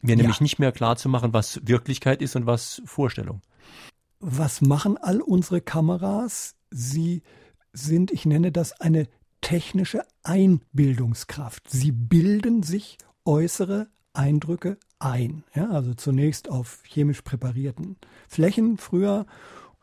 [0.00, 0.16] Mir ja.
[0.18, 3.40] nämlich nicht mehr klar zu machen, was Wirklichkeit ist und was Vorstellung
[4.20, 6.54] was machen all unsere Kameras?
[6.70, 7.22] Sie
[7.72, 9.08] sind, ich nenne das eine
[9.40, 11.70] technische Einbildungskraft.
[11.70, 15.44] Sie bilden sich äußere Eindrücke ein.
[15.54, 17.96] Ja, also zunächst auf chemisch präparierten
[18.28, 19.26] Flächen früher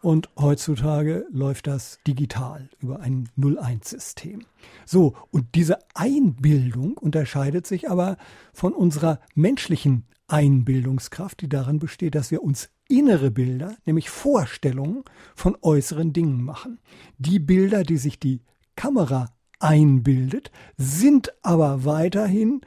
[0.01, 4.45] und heutzutage läuft das digital über ein 0-1-System.
[4.85, 8.17] So, und diese Einbildung unterscheidet sich aber
[8.53, 15.03] von unserer menschlichen Einbildungskraft, die darin besteht, dass wir uns innere Bilder, nämlich Vorstellungen
[15.35, 16.79] von äußeren Dingen machen.
[17.17, 18.41] Die Bilder, die sich die
[18.75, 22.61] Kamera einbildet, sind aber weiterhin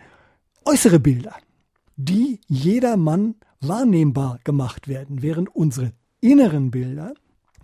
[0.64, 1.36] äußere Bilder,
[1.96, 7.14] die jedermann wahrnehmbar gemacht werden, während unsere inneren Bilder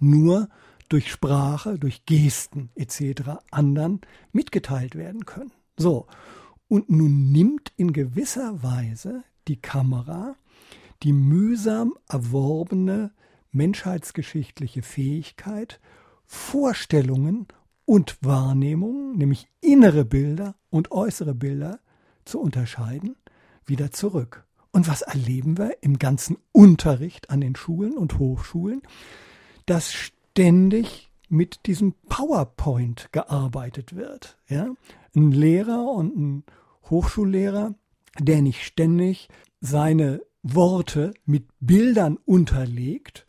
[0.00, 0.48] nur
[0.88, 3.38] durch Sprache, durch Gesten etc.
[3.50, 4.00] anderen
[4.32, 5.52] mitgeteilt werden können.
[5.78, 6.06] So,
[6.68, 10.36] und nun nimmt in gewisser Weise die Kamera
[11.02, 13.12] die mühsam erworbene
[13.50, 15.80] menschheitsgeschichtliche Fähigkeit,
[16.24, 17.48] Vorstellungen
[17.84, 21.80] und Wahrnehmungen, nämlich innere Bilder und äußere Bilder,
[22.24, 23.16] zu unterscheiden,
[23.66, 24.46] wieder zurück.
[24.70, 28.82] Und was erleben wir im ganzen Unterricht an den Schulen und Hochschulen?
[29.66, 34.38] Dass ständig mit diesem PowerPoint gearbeitet wird.
[34.48, 34.68] Ja?
[35.14, 36.44] Ein Lehrer und ein
[36.90, 37.74] Hochschullehrer,
[38.18, 39.28] der nicht ständig
[39.60, 43.26] seine Worte mit Bildern unterlegt,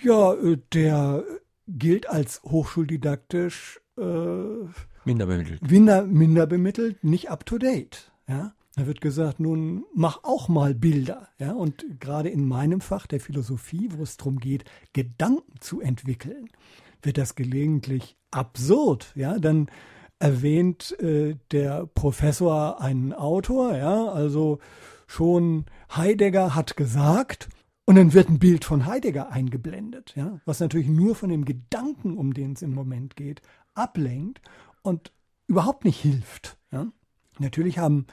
[0.00, 1.24] ja, äh, der
[1.68, 4.02] gilt als hochschuldidaktisch äh,
[5.04, 5.70] minder bemittelt.
[5.70, 8.12] Minder, minder bemittelt, nicht up to date.
[8.28, 8.54] Ja?
[8.74, 11.28] Da wird gesagt, nun mach auch mal Bilder.
[11.38, 11.52] Ja?
[11.52, 16.48] Und gerade in meinem Fach der Philosophie, wo es darum geht, Gedanken zu entwickeln,
[17.02, 19.12] wird das gelegentlich absurd.
[19.14, 19.38] Ja?
[19.38, 19.68] Dann
[20.18, 24.60] erwähnt äh, der Professor einen Autor, ja, also
[25.12, 27.48] schon Heidegger hat gesagt,
[27.84, 32.16] und dann wird ein Bild von Heidegger eingeblendet, ja, was natürlich nur von dem Gedanken,
[32.16, 33.42] um den es im Moment geht,
[33.74, 34.40] ablenkt
[34.82, 35.12] und
[35.48, 36.56] überhaupt nicht hilft.
[36.70, 36.86] Ja.
[37.38, 38.06] Natürlich haben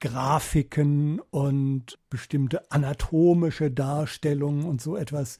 [0.00, 5.38] Grafiken und bestimmte anatomische Darstellungen und so etwas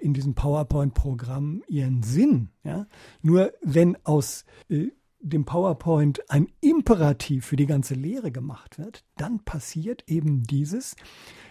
[0.00, 2.50] in diesem PowerPoint-Programm ihren Sinn.
[2.62, 2.86] Ja?
[3.22, 4.88] Nur wenn aus äh,
[5.20, 10.94] dem PowerPoint ein Imperativ für die ganze Lehre gemacht wird, dann passiert eben dieses,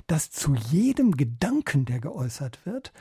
[0.08, 2.93] dass zu jedem Gedanken, der geäußert wird,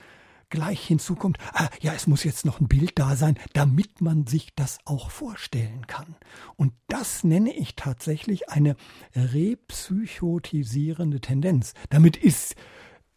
[0.50, 4.55] gleich hinzukommt, ah, ja, es muss jetzt noch ein Bild da sein, damit man sich
[4.55, 6.16] das auch vorstellen kann.
[6.57, 8.76] Und das nenne ich tatsächlich eine
[9.14, 11.74] repsychotisierende Tendenz.
[11.90, 12.55] Damit ist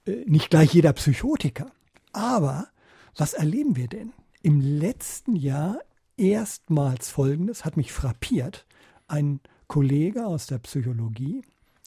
[0.06, 1.72] äh, nicht gleich jeder Psychotiker.
[2.14, 2.68] Aber
[3.16, 4.14] was erleben wir denn?
[4.42, 5.80] Im letzten Jahr
[6.20, 8.66] erstmals Folgendes, hat mich frappiert.
[9.08, 11.44] Ein Kollege aus der Psychologie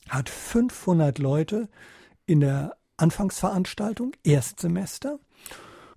[0.08, 1.68] hat 500 Leute
[2.26, 5.18] in der Anfangsveranstaltung, Erstsemester,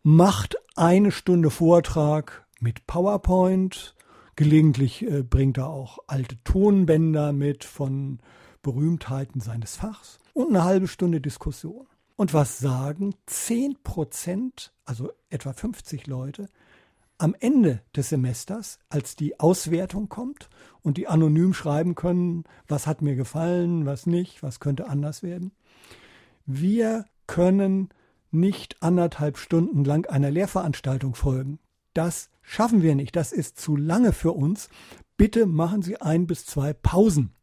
[0.04, 3.95] macht eine Stunde Vortrag mit PowerPoint.
[4.36, 8.19] Gelegentlich äh, bringt er auch alte Tonbänder mit von
[8.62, 11.88] Berühmtheiten seines Fachs und eine halbe Stunde Diskussion.
[12.17, 16.50] Und was sagen 10 Prozent, also etwa 50 Leute,
[17.18, 20.50] am Ende des Semesters, als die Auswertung kommt
[20.82, 25.52] und die anonym schreiben können, was hat mir gefallen, was nicht, was könnte anders werden.
[26.46, 27.90] Wir können
[28.32, 31.60] nicht anderthalb Stunden lang einer Lehrveranstaltung folgen.
[31.94, 33.16] Das schaffen wir nicht.
[33.16, 34.70] Das ist zu lange für uns.
[35.18, 37.34] bitte machen Sie ein bis zwei Pausen.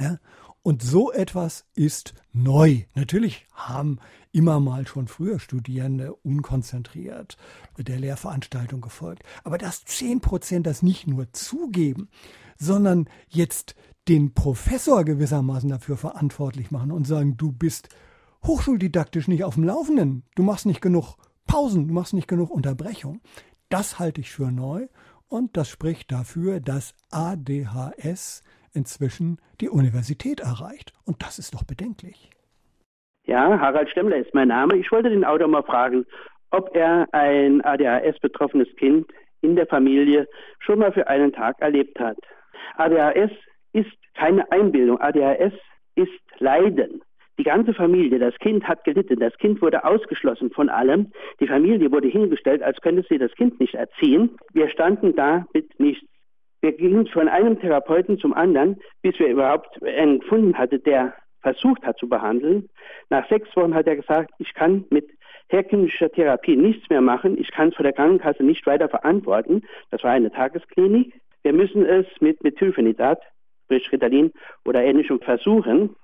[0.00, 0.18] Ja?
[0.66, 2.82] Und so etwas ist neu.
[2.96, 4.00] Natürlich haben
[4.32, 7.36] immer mal schon früher Studierende unkonzentriert
[7.78, 9.22] der Lehrveranstaltung gefolgt.
[9.44, 12.08] Aber dass zehn Prozent das nicht nur zugeben,
[12.58, 13.76] sondern jetzt
[14.08, 17.88] den Professor gewissermaßen dafür verantwortlich machen und sagen, du bist
[18.44, 21.14] hochschuldidaktisch nicht auf dem Laufenden, du machst nicht genug
[21.46, 23.20] Pausen, du machst nicht genug Unterbrechung.
[23.68, 24.88] Das halte ich für neu
[25.28, 28.42] und das spricht dafür, dass ADHS
[28.76, 30.92] inzwischen die Universität erreicht.
[31.04, 32.30] Und das ist doch bedenklich.
[33.24, 34.76] Ja, Harald Stemmler ist mein Name.
[34.76, 36.06] Ich wollte den Autor mal fragen,
[36.50, 39.06] ob er ein ADHS-betroffenes Kind
[39.40, 40.28] in der Familie
[40.60, 42.16] schon mal für einen Tag erlebt hat.
[42.76, 43.32] ADHS
[43.72, 45.00] ist keine Einbildung.
[45.00, 45.54] ADHS
[45.96, 47.02] ist Leiden.
[47.38, 51.92] Die ganze Familie, das Kind hat gelitten, das Kind wurde ausgeschlossen von allem, die Familie
[51.92, 54.30] wurde hingestellt, als könnte sie das Kind nicht erziehen.
[54.54, 56.06] Wir standen da mit nichts.
[56.66, 61.86] Wir gingen von einem Therapeuten zum anderen, bis wir überhaupt einen gefunden hatten, der versucht
[61.86, 62.68] hat zu behandeln.
[63.08, 65.08] Nach sechs Wochen hat er gesagt, ich kann mit
[65.48, 69.62] herkömmlicher Therapie nichts mehr machen, ich kann es vor der Krankenkasse nicht weiter verantworten.
[69.92, 71.14] Das war eine Tagesklinik.
[71.44, 73.22] Wir müssen es mit Methylphenidat,
[73.66, 74.32] sprich Ritalin
[74.64, 75.94] oder ähnlichem versuchen.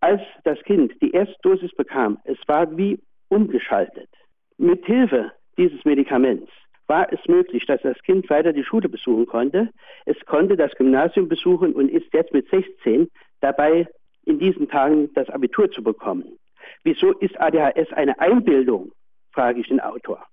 [0.00, 2.98] Als das Kind die erste Dosis bekam, es war wie
[3.28, 4.08] umgeschaltet.
[4.56, 6.50] Mit Hilfe dieses Medikaments
[6.86, 9.70] war es möglich, dass das Kind weiter die Schule besuchen konnte.
[10.04, 13.08] Es konnte das Gymnasium besuchen und ist jetzt mit 16
[13.40, 13.88] dabei,
[14.24, 16.38] in diesen Tagen das Abitur zu bekommen.
[16.84, 18.92] Wieso ist ADHS eine Einbildung,
[19.32, 20.24] frage ich den Autor.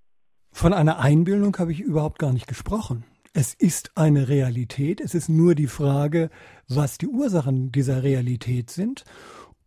[0.52, 3.06] Von einer Einbildung habe ich überhaupt gar nicht gesprochen.
[3.34, 5.02] Es ist eine Realität.
[5.02, 6.30] Es ist nur die Frage,
[6.68, 9.04] was die Ursachen dieser Realität sind.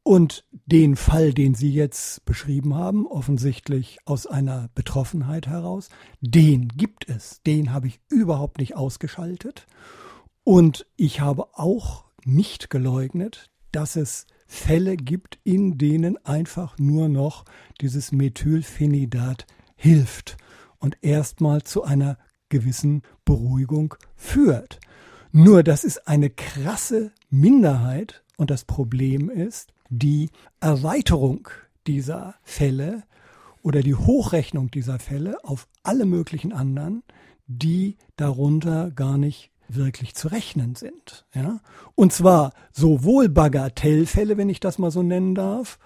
[0.06, 5.88] Und den Fall, den Sie jetzt beschrieben haben, offensichtlich aus einer Betroffenheit heraus,
[6.20, 7.42] den gibt es.
[7.44, 9.66] Den habe ich überhaupt nicht ausgeschaltet.
[10.44, 17.44] Und ich habe auch nicht geleugnet, dass es Fälle gibt, in denen einfach nur noch
[17.80, 19.44] dieses Methylphenidat
[19.74, 20.36] hilft
[20.78, 22.16] und erstmal zu einer
[22.48, 24.78] gewissen Beruhigung führt.
[25.32, 30.30] Nur das ist eine krasse Minderheit und das Problem ist, die
[30.60, 31.48] Erweiterung
[31.86, 33.04] dieser Fälle
[33.62, 37.02] oder die Hochrechnung dieser Fälle auf alle möglichen anderen,
[37.46, 41.26] die darunter gar nicht wirklich zu rechnen sind.
[41.34, 41.60] Ja?
[41.94, 45.78] Und zwar sowohl Bagatellfälle, wenn ich das mal so nennen darf,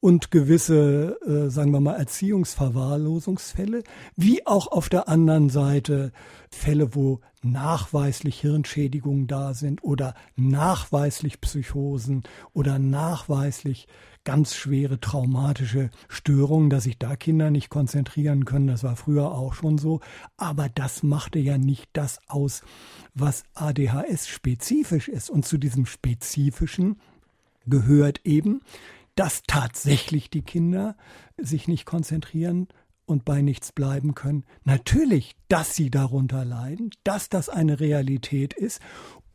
[0.00, 3.82] und gewisse, äh, sagen wir mal, Erziehungsverwahrlosungsfälle,
[4.14, 6.12] wie auch auf der anderen Seite
[6.50, 13.88] Fälle, wo nachweislich Hirnschädigungen da sind oder nachweislich Psychosen oder nachweislich
[14.24, 18.66] ganz schwere traumatische Störungen, dass sich da Kinder nicht konzentrieren können.
[18.66, 20.00] Das war früher auch schon so.
[20.36, 22.62] Aber das machte ja nicht das aus,
[23.14, 25.30] was ADHS spezifisch ist.
[25.30, 27.00] Und zu diesem Spezifischen
[27.66, 28.62] gehört eben,
[29.16, 30.96] dass tatsächlich die Kinder
[31.36, 32.68] sich nicht konzentrieren
[33.06, 34.44] und bei nichts bleiben können.
[34.64, 38.80] Natürlich, dass sie darunter leiden, dass das eine Realität ist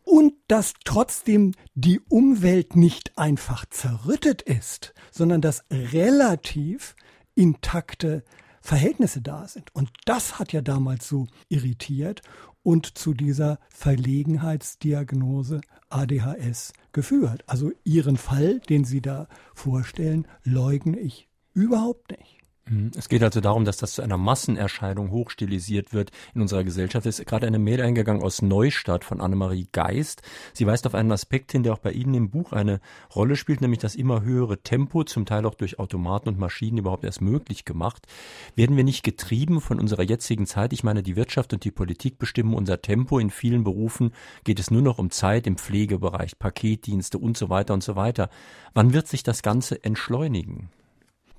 [0.04, 6.96] und dass trotzdem die Umwelt nicht einfach zerrüttet ist, sondern dass relativ
[7.36, 8.24] intakte
[8.62, 9.74] Verhältnisse da sind.
[9.74, 12.22] Und das hat ja damals so irritiert
[12.64, 17.44] und zu dieser Verlegenheitsdiagnose ADHS geführt.
[17.48, 22.41] Also Ihren Fall, den Sie da vorstellen, leugne ich überhaupt nicht.
[22.72, 22.92] Mhm.
[22.96, 27.06] Es geht also darum, dass das zu einer Massenerscheinung hochstilisiert wird in unserer Gesellschaft.
[27.06, 30.22] Es ist gerade eine Mail eingegangen aus Neustadt von Annemarie Geist.
[30.54, 32.80] Sie weist auf einen Aspekt hin, der auch bei Ihnen im Buch eine
[33.14, 37.04] Rolle spielt, nämlich das immer höhere Tempo, zum Teil auch durch Automaten und Maschinen überhaupt
[37.04, 38.08] erst möglich gemacht.
[38.56, 40.72] Werden wir nicht getrieben von unserer jetzigen Zeit?
[40.72, 43.20] Ich meine, die Wirtschaft und die Politik bestimmen unser Tempo.
[43.20, 44.14] In vielen Berufen
[44.46, 48.30] geht es nur noch um Zeit im Pflegebereich, Paketdienste und so weiter und so weiter.
[48.74, 50.70] Wann wird sich das Ganze entschleunigen?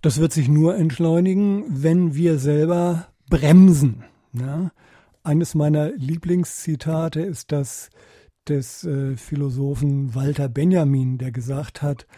[0.02, 4.02] Das wird sich nur entschleunigen, wenn wir selber bremsen.
[4.32, 4.72] Ja?
[5.22, 7.90] Eines meiner Lieblingszitate ist das
[8.48, 12.08] des äh, Philosophen Walter Benjamin, der gesagt hat,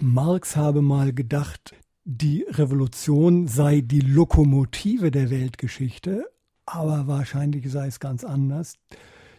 [0.00, 6.24] Marx habe mal gedacht, die Revolution sei die Lokomotive der Weltgeschichte,
[6.64, 8.76] aber wahrscheinlich sei es ganz anders.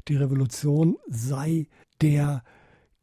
[0.08, 1.68] Die Revolution sei
[2.00, 2.44] der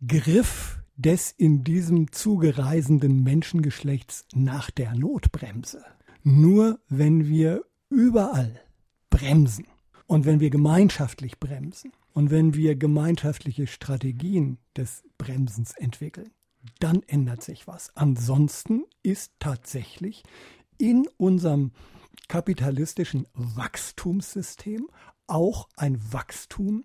[0.07, 5.84] Griff des in diesem Zuge reisenden Menschengeschlechts nach der Notbremse.
[6.24, 8.61] Nur wenn wir überall
[9.09, 9.66] bremsen
[10.07, 16.32] und wenn wir gemeinschaftlich bremsen und wenn wir gemeinschaftliche Strategien des Bremsens entwickeln,
[16.80, 17.96] dann ändert sich was.
[17.96, 20.24] Ansonsten ist tatsächlich
[20.78, 21.70] in unserem
[22.26, 24.88] kapitalistischen Wachstumssystem
[25.28, 26.84] auch ein Wachstum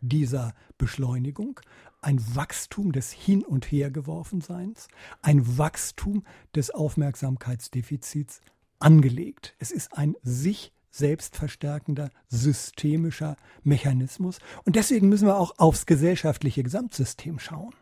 [0.00, 1.60] dieser Beschleunigung
[2.04, 4.88] ein Wachstum des Hin- und Hergeworfenseins,
[5.22, 6.24] ein Wachstum
[6.54, 8.40] des Aufmerksamkeitsdefizits
[8.78, 9.54] angelegt.
[9.58, 14.38] Es ist ein sich selbst verstärkender systemischer Mechanismus.
[14.64, 17.74] Und deswegen müssen wir auch aufs gesellschaftliche Gesamtsystem schauen.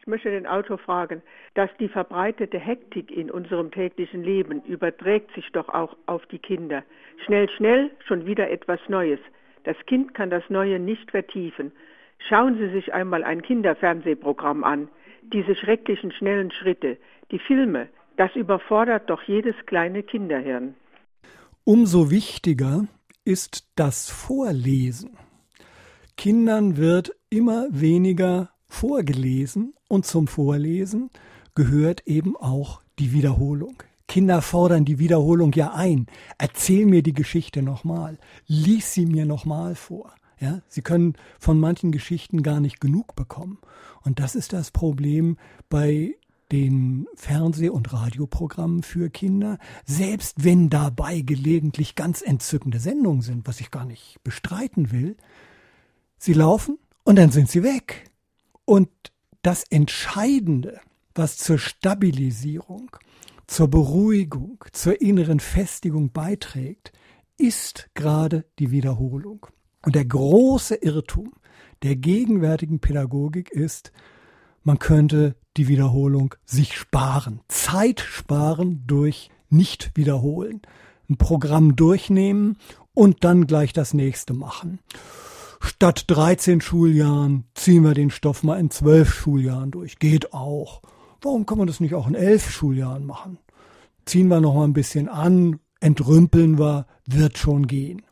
[0.00, 1.22] Ich möchte den Autor fragen,
[1.54, 6.82] dass die verbreitete Hektik in unserem täglichen Leben überträgt sich doch auch auf die Kinder.
[7.24, 9.20] Schnell, schnell, schon wieder etwas Neues.
[9.62, 11.72] Das Kind kann das Neue nicht vertiefen.
[12.18, 14.88] Schauen Sie sich einmal ein Kinderfernsehprogramm an.
[15.22, 16.98] Diese schrecklichen schnellen Schritte,
[17.30, 20.74] die Filme, das überfordert doch jedes kleine Kinderhirn.
[21.64, 22.86] Umso wichtiger
[23.24, 25.16] ist das Vorlesen.
[26.16, 31.10] Kindern wird immer weniger vorgelesen und zum Vorlesen
[31.54, 33.82] gehört eben auch die Wiederholung.
[34.06, 36.06] Kinder fordern die Wiederholung ja ein.
[36.38, 38.18] Erzähl mir die Geschichte nochmal.
[38.46, 40.14] Lies sie mir nochmal vor.
[40.44, 43.56] Ja, sie können von manchen Geschichten gar nicht genug bekommen.
[44.02, 45.38] Und das ist das Problem
[45.70, 46.16] bei
[46.52, 53.60] den Fernseh- und Radioprogrammen für Kinder, selbst wenn dabei gelegentlich ganz entzückende Sendungen sind, was
[53.60, 55.16] ich gar nicht bestreiten will,
[56.18, 58.10] sie laufen und dann sind sie weg.
[58.66, 58.90] Und
[59.40, 60.78] das Entscheidende,
[61.14, 62.90] was zur Stabilisierung,
[63.46, 66.92] zur Beruhigung, zur inneren Festigung beiträgt,
[67.38, 69.46] ist gerade die Wiederholung.
[69.84, 71.32] Und der große Irrtum
[71.82, 73.92] der gegenwärtigen Pädagogik ist,
[74.62, 80.62] man könnte die Wiederholung sich sparen, Zeit sparen durch nicht wiederholen,
[81.10, 82.56] ein Programm durchnehmen
[82.94, 84.78] und dann gleich das nächste machen
[85.64, 89.98] statt 13 Schuljahren ziehen wir den Stoff mal in 12 Schuljahren durch.
[89.98, 90.82] Geht auch.
[91.22, 93.38] Warum kann man das nicht auch in 11 Schuljahren machen?
[94.04, 98.02] Ziehen wir noch mal ein bisschen an, entrümpeln wir, wird schon gehen.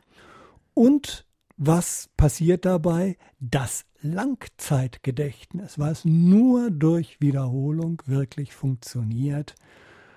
[0.74, 1.26] Und
[1.64, 3.16] was passiert dabei?
[3.38, 9.54] Das Langzeitgedächtnis, was nur durch Wiederholung wirklich funktioniert,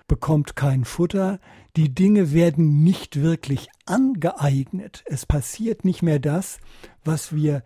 [0.07, 1.39] bekommt kein Futter,
[1.75, 5.03] die Dinge werden nicht wirklich angeeignet.
[5.05, 6.59] Es passiert nicht mehr das,
[7.03, 7.63] was wir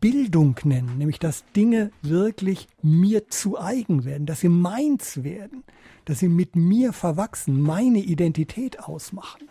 [0.00, 5.62] Bildung nennen, nämlich dass Dinge wirklich mir zu eigen werden, dass sie meins werden,
[6.04, 9.50] dass sie mit mir verwachsen, meine Identität ausmachen.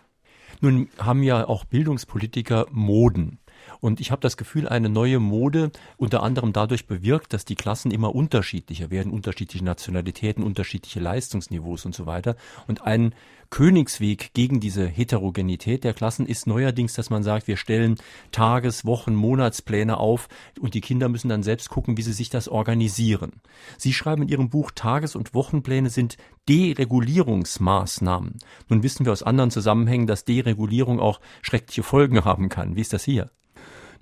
[0.60, 3.38] Nun haben ja auch Bildungspolitiker Moden.
[3.80, 7.90] Und ich habe das Gefühl, eine neue Mode unter anderem dadurch bewirkt, dass die Klassen
[7.90, 12.36] immer unterschiedlicher werden, unterschiedliche Nationalitäten, unterschiedliche Leistungsniveaus und so weiter.
[12.66, 13.14] Und ein
[13.50, 17.96] Königsweg gegen diese Heterogenität der Klassen ist neuerdings, dass man sagt, wir stellen
[18.30, 20.28] Tages-, Wochen-, Monatspläne auf
[20.60, 23.40] und die Kinder müssen dann selbst gucken, wie sie sich das organisieren.
[23.76, 26.16] Sie schreiben in Ihrem Buch, Tages- und Wochenpläne sind
[26.48, 28.38] Deregulierungsmaßnahmen.
[28.68, 32.76] Nun wissen wir aus anderen Zusammenhängen, dass Deregulierung auch schreckliche Folgen haben kann.
[32.76, 33.30] Wie ist das hier?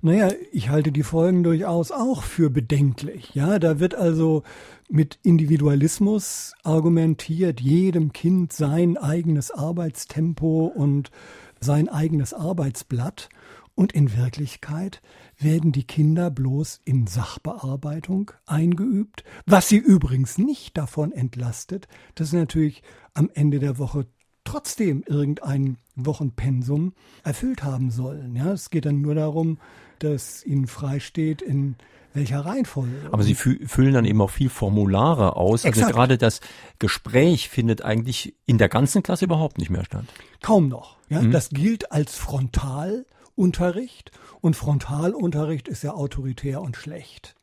[0.01, 3.31] Naja, ich halte die Folgen durchaus auch für bedenklich.
[3.33, 4.43] Ja, da wird also
[4.87, 11.11] mit Individualismus argumentiert, jedem Kind sein eigenes Arbeitstempo und
[11.59, 13.27] sein eigenes Arbeitsblatt.
[13.75, 15.01] Und in Wirklichkeit
[15.37, 22.37] werden die Kinder bloß in Sachbearbeitung eingeübt, was sie übrigens nicht davon entlastet, dass sie
[22.37, 22.83] natürlich
[23.13, 24.05] am Ende der Woche
[24.45, 26.93] trotzdem irgendein Wochenpensum
[27.23, 28.35] erfüllt haben sollen.
[28.35, 29.59] Ja, es geht dann nur darum,
[30.03, 31.75] dass ihnen freisteht, in
[32.13, 33.09] welcher Reihenfolge.
[33.11, 35.65] Aber Sie füllen dann eben auch viel Formulare aus.
[35.65, 35.85] Also Exakt.
[35.87, 36.41] Also gerade das
[36.79, 40.05] Gespräch findet eigentlich in der ganzen Klasse überhaupt nicht mehr statt.
[40.41, 40.97] Kaum noch.
[41.09, 41.31] Ja, mhm.
[41.31, 47.35] das gilt als Frontalunterricht und Frontalunterricht ist ja autoritär und schlecht.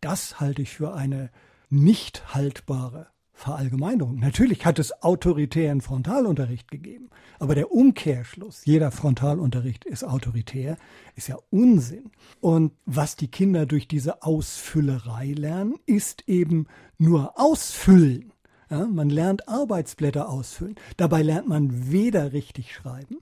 [0.00, 1.30] Das halte ich für eine
[1.70, 3.08] nicht haltbare
[3.38, 4.18] Verallgemeinerung.
[4.18, 7.08] Natürlich hat es autoritären Frontalunterricht gegeben,
[7.38, 10.76] aber der Umkehrschluss, jeder Frontalunterricht ist autoritär,
[11.14, 12.10] ist ja Unsinn.
[12.40, 16.66] Und was die Kinder durch diese Ausfüllerei lernen, ist eben
[16.98, 18.32] nur Ausfüllen.
[18.70, 20.74] Ja, man lernt Arbeitsblätter ausfüllen.
[20.96, 23.18] Dabei lernt man weder richtig schreiben,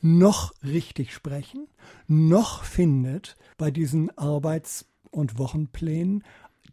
[0.00, 1.68] noch richtig sprechen,
[2.08, 6.24] noch findet bei diesen Arbeits- und Wochenplänen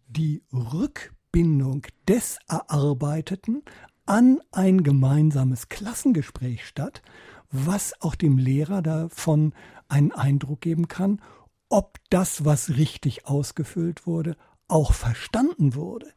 [0.08, 3.62] die Rückbildung Bindung des Erarbeiteten
[4.08, 7.04] an ein gemeinsames Klassengespräch statt,
[7.52, 9.54] was auch dem Lehrer davon
[9.88, 11.22] einen Eindruck geben kann,
[11.70, 14.36] ob das, was richtig ausgefüllt wurde,
[14.68, 16.12] auch verstanden wurde.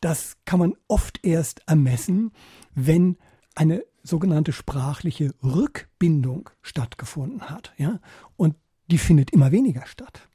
[0.00, 2.32] Das kann man oft erst ermessen,
[2.74, 3.16] wenn
[3.54, 7.72] eine sogenannte sprachliche Rückbindung stattgefunden hat.
[7.76, 8.00] Ja?
[8.36, 8.56] Und
[8.90, 10.28] die findet immer weniger statt.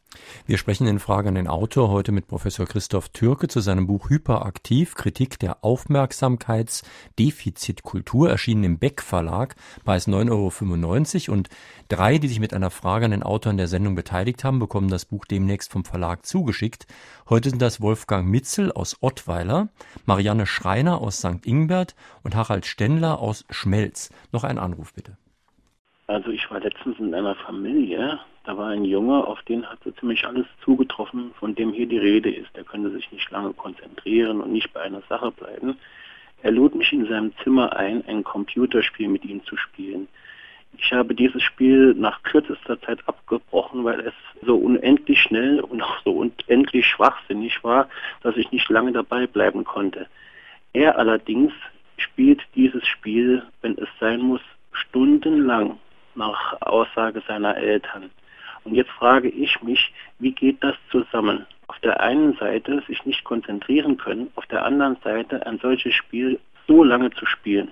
[0.46, 4.10] Wir sprechen in Frage an den Autor heute mit Professor Christoph Türke zu seinem Buch
[4.10, 9.56] Hyperaktiv, Kritik der Aufmerksamkeitsdefizitkultur, erschienen im Beck Verlag,
[9.86, 11.38] Preis 9,95 Euro.
[11.38, 11.50] Und
[11.88, 14.90] drei, die sich mit einer Frage an den Autor in der Sendung beteiligt haben, bekommen
[14.90, 16.88] das Buch demnächst vom Verlag zugeschickt.
[17.30, 19.70] Heute sind das Wolfgang Mitzel aus Ottweiler,
[20.06, 21.46] Marianne Schreiner aus St.
[21.46, 21.94] Ingbert
[22.24, 24.10] und Harald Stendler aus Schmelz.
[24.32, 25.16] Noch ein Anruf bitte.
[26.10, 29.92] Also ich war letztens in einer Familie, da war ein Junge, auf den hat so
[29.92, 32.50] ziemlich alles zugetroffen, von dem hier die Rede ist.
[32.56, 35.78] Der könnte sich nicht lange konzentrieren und nicht bei einer Sache bleiben.
[36.42, 40.08] Er lud mich in seinem Zimmer ein, ein Computerspiel mit ihm zu spielen.
[40.80, 46.02] Ich habe dieses Spiel nach kürzester Zeit abgebrochen, weil es so unendlich schnell und auch
[46.04, 47.88] so unendlich schwachsinnig war,
[48.24, 50.08] dass ich nicht lange dabei bleiben konnte.
[50.74, 51.54] Er allerdings
[51.98, 54.42] spielt dieses Spiel, wenn es sein muss,
[54.72, 55.78] stundenlang
[56.20, 58.12] nach Aussage seiner Eltern.
[58.64, 61.48] Und jetzt frage ich mich, wie geht das zusammen?
[61.68, 66.40] Auf der einen Seite sich nicht konzentrieren können, auf der anderen Seite ein solches Spiel
[66.68, 67.70] so lange zu spielen.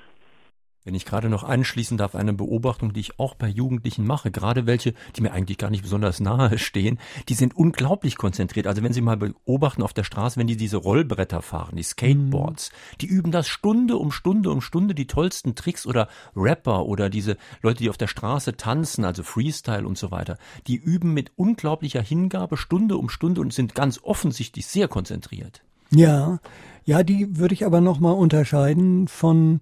[0.87, 4.65] Wenn ich gerade noch anschließen darf, eine Beobachtung, die ich auch bei Jugendlichen mache, gerade
[4.67, 8.67] welche, die mir eigentlich gar nicht besonders nahe stehen, die sind unglaublich konzentriert.
[8.67, 12.71] Also wenn Sie mal beobachten auf der Straße, wenn die diese Rollbretter fahren, die Skateboards,
[12.71, 12.97] mhm.
[13.01, 16.07] die üben das Stunde um Stunde um Stunde, die tollsten Tricks oder
[16.37, 20.77] Rapper oder diese Leute, die auf der Straße tanzen, also Freestyle und so weiter, die
[20.77, 25.63] üben mit unglaublicher Hingabe Stunde um Stunde und sind ganz offensichtlich sehr konzentriert.
[25.89, 26.39] Ja,
[26.85, 29.59] ja, die würde ich aber nochmal unterscheiden von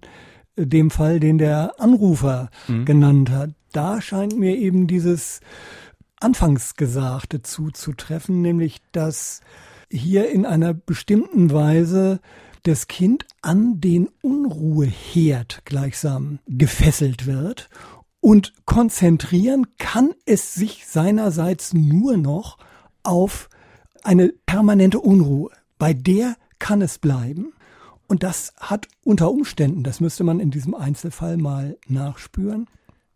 [0.56, 2.84] dem Fall, den der Anrufer mhm.
[2.84, 3.50] genannt hat.
[3.72, 5.40] Da scheint mir eben dieses
[6.20, 9.40] Anfangsgesagte zuzutreffen, nämlich dass
[9.90, 12.20] hier in einer bestimmten Weise
[12.62, 17.68] das Kind an den Unruheherd gleichsam gefesselt wird
[18.20, 22.58] und konzentrieren kann es sich seinerseits nur noch
[23.04, 23.48] auf
[24.02, 25.50] eine permanente Unruhe.
[25.78, 27.52] Bei der kann es bleiben.
[28.08, 32.66] Und das hat unter Umständen, das müsste man in diesem Einzelfall mal nachspüren,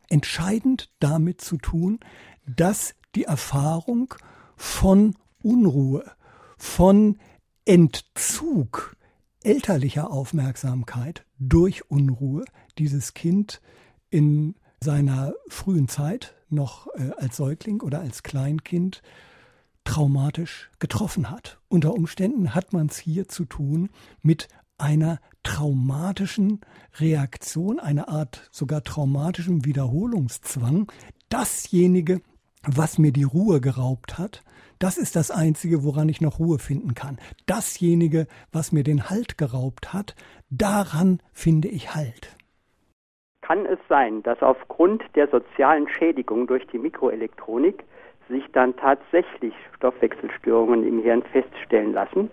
[0.09, 2.01] entscheidend damit zu tun,
[2.47, 4.15] dass die Erfahrung
[4.57, 6.11] von Unruhe,
[6.59, 7.19] von
[7.65, 8.97] Entzug
[9.43, 12.45] elterlicher Aufmerksamkeit durch Unruhe
[12.79, 13.61] dieses Kind
[14.11, 19.03] in seiner frühen Zeit noch äh, als Säugling oder als Kleinkind
[19.85, 21.59] traumatisch getroffen hat.
[21.69, 23.89] Unter Umständen hat man es hier zu tun
[24.23, 24.49] mit
[24.81, 26.61] einer traumatischen
[26.99, 30.91] Reaktion, einer Art sogar traumatischem Wiederholungszwang.
[31.29, 32.21] Dasjenige,
[32.67, 34.43] was mir die Ruhe geraubt hat,
[34.79, 37.19] das ist das Einzige, woran ich noch Ruhe finden kann.
[37.47, 40.15] Dasjenige, was mir den Halt geraubt hat,
[40.49, 42.35] daran finde ich Halt.
[43.43, 47.85] Kann es sein, dass aufgrund der sozialen Schädigung durch die Mikroelektronik
[48.29, 52.31] sich dann tatsächlich Stoffwechselstörungen im Hirn feststellen lassen?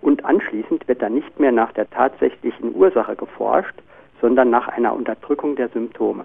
[0.00, 3.74] Und anschließend wird dann nicht mehr nach der tatsächlichen Ursache geforscht,
[4.20, 6.24] sondern nach einer Unterdrückung der Symptome.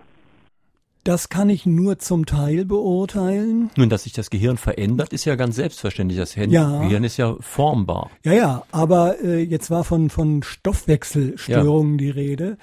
[1.03, 3.71] Das kann ich nur zum Teil beurteilen.
[3.75, 6.19] Nun, dass sich das Gehirn verändert, ist ja ganz selbstverständlich.
[6.19, 6.81] Das Gehirn, ja.
[6.83, 8.11] Gehirn ist ja formbar.
[8.23, 11.97] Ja, ja, aber äh, jetzt war von, von Stoffwechselstörungen ja.
[11.97, 12.57] die Rede.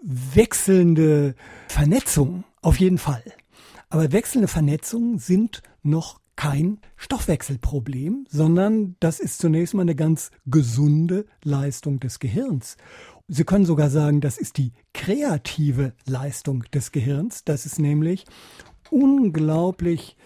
[0.00, 1.34] Wechselnde
[1.66, 3.24] Vernetzungen, auf jeden Fall.
[3.90, 11.26] Aber wechselnde Vernetzungen sind noch kein Stoffwechselproblem, sondern das ist zunächst mal eine ganz gesunde
[11.44, 12.76] Leistung des Gehirns.
[13.28, 18.24] Sie können sogar sagen, das ist die kreative Leistung des Gehirns, dass es nämlich
[18.90, 20.16] unglaublich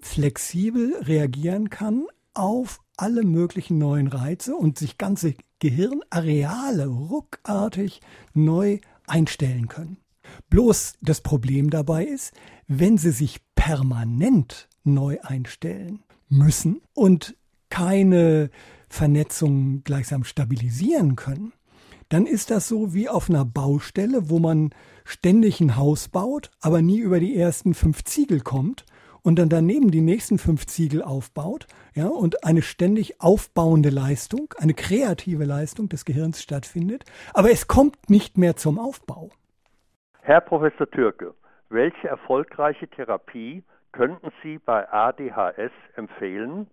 [0.00, 8.00] flexibel reagieren kann auf alle möglichen neuen Reize und sich ganze Gehirnareale ruckartig
[8.34, 9.98] neu einstellen können.
[10.50, 12.32] Bloß das Problem dabei ist,
[12.66, 17.36] wenn sie sich permanent neu einstellen müssen und
[17.70, 18.50] keine
[18.88, 21.52] Vernetzung gleichsam stabilisieren können,
[22.08, 24.70] dann ist das so wie auf einer Baustelle, wo man
[25.04, 28.84] ständig ein Haus baut, aber nie über die ersten fünf Ziegel kommt
[29.22, 34.74] und dann daneben die nächsten fünf Ziegel aufbaut, ja, und eine ständig aufbauende Leistung, eine
[34.74, 39.30] kreative Leistung des Gehirns stattfindet, aber es kommt nicht mehr zum Aufbau.
[40.20, 41.34] Herr Professor Türke,
[41.70, 43.64] welche erfolgreiche Therapie
[43.96, 46.66] könnten Sie bei ADHS empfehlen?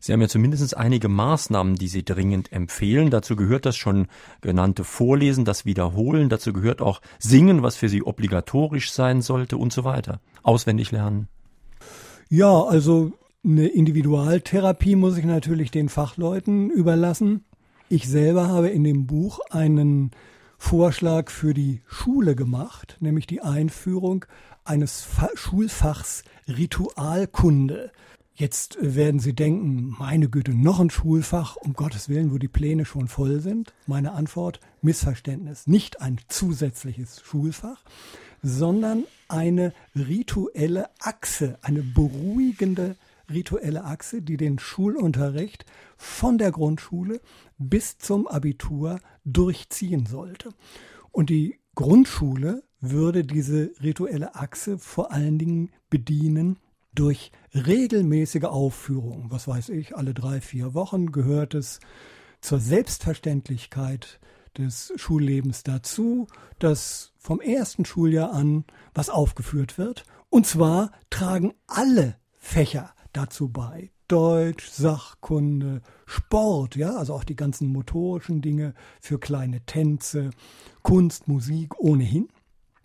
[0.00, 3.10] Sie haben ja zumindest einige Maßnahmen, die Sie dringend empfehlen.
[3.10, 4.06] Dazu gehört das schon
[4.40, 6.28] genannte Vorlesen, das Wiederholen.
[6.28, 10.20] Dazu gehört auch Singen, was für Sie obligatorisch sein sollte und so weiter.
[10.44, 11.26] Auswendig lernen.
[12.28, 13.12] Ja, also
[13.44, 17.44] eine Individualtherapie muss ich natürlich den Fachleuten überlassen.
[17.88, 20.12] Ich selber habe in dem Buch einen
[20.58, 24.26] Vorschlag für die Schule gemacht, nämlich die Einführung
[24.64, 27.90] eines Fa Schulfachs Ritualkunde.
[28.34, 32.84] Jetzt werden Sie denken, meine Güte, noch ein Schulfach, um Gottes Willen, wo die Pläne
[32.84, 33.72] schon voll sind.
[33.86, 35.66] Meine Antwort, Missverständnis.
[35.66, 37.82] Nicht ein zusätzliches Schulfach,
[38.42, 42.96] sondern eine rituelle Achse, eine beruhigende
[43.30, 45.64] rituelle Achse, die den Schulunterricht
[45.96, 47.20] von der Grundschule
[47.58, 50.50] bis zum Abitur durchziehen sollte.
[51.10, 56.58] Und die Grundschule würde diese rituelle Achse vor allen Dingen bedienen
[56.94, 59.30] durch regelmäßige Aufführungen.
[59.30, 61.80] Was weiß ich, alle drei, vier Wochen gehört es
[62.40, 64.20] zur Selbstverständlichkeit
[64.56, 66.26] des Schullebens dazu,
[66.58, 70.04] dass vom ersten Schuljahr an was aufgeführt wird.
[70.30, 73.90] Und zwar tragen alle Fächer dazu bei.
[74.08, 80.30] Deutsch, Sachkunde, Sport, ja, also auch die ganzen motorischen Dinge für kleine Tänze,
[80.82, 82.28] Kunst, Musik ohnehin.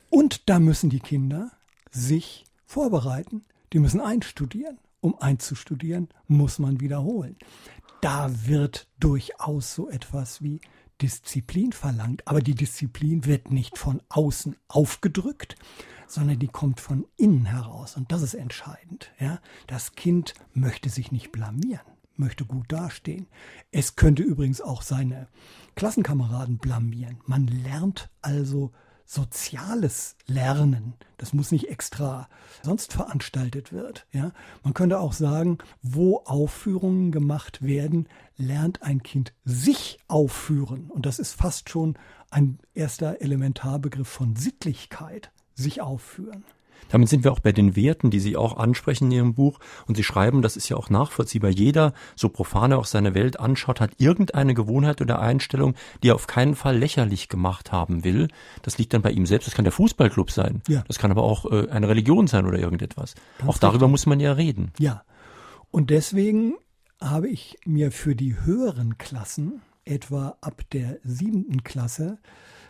[0.10, 1.52] Und da müssen die Kinder
[1.90, 3.46] sich vorbereiten.
[3.72, 4.78] Die müssen einstudieren.
[5.00, 7.38] Um einzustudieren, muss man wiederholen.
[8.02, 10.62] Da wird durchaus so etwas wie
[11.02, 12.28] Disziplin verlangt.
[12.28, 15.56] Aber die Disziplin wird nicht von außen aufgedrückt,
[16.14, 17.97] sondern die kommt von innen heraus.
[17.97, 19.11] Und das ist entscheidend.
[19.20, 19.39] Ja?
[19.68, 21.82] Das Kind möchte sich nicht blamieren,
[22.16, 23.28] möchte gut dastehen.
[23.72, 25.28] Es könnte übrigens auch seine
[25.76, 27.20] Klassenkameraden blamieren.
[27.26, 28.72] Man lernt also
[29.05, 30.93] soziales Lernen.
[31.18, 32.30] Das muss nicht extra
[32.61, 34.05] sonst veranstaltet wird.
[34.11, 34.32] Ja?
[34.64, 38.07] Man könnte auch sagen, wo Aufführungen gemacht werden,
[38.38, 40.89] lernt ein Kind sich aufführen.
[40.89, 41.97] Und das ist fast schon
[42.30, 46.43] ein erster Elementarbegriff von Sittlichkeit, sich aufführen.
[46.89, 49.60] Damit sind wir auch bei den Werten, die Sie auch ansprechen in Ihrem Buch.
[49.88, 51.49] Und Sie schreiben, das ist ja auch nachvollziehbar.
[51.49, 55.74] Jeder, so profan er auch seine Welt anschaut, hat irgendeine Gewohnheit oder Einstellung,
[56.04, 58.28] die er auf keinen Fall lächerlich gemacht haben will.
[58.62, 59.47] Das liegt dann bei ihm selbst.
[59.47, 60.62] Das kann der Fußballclub sein.
[60.68, 60.84] Ja.
[60.88, 63.16] Das kann aber auch äh, eine Religion sein oder irgendetwas.
[63.39, 63.91] Ganz auch darüber richtig.
[63.91, 64.72] muss man ja reden.
[64.78, 65.04] Ja.
[65.72, 66.54] Und deswegen
[67.01, 72.20] habe ich mir für die höheren Klassen, etwa ab der siebten Klasse,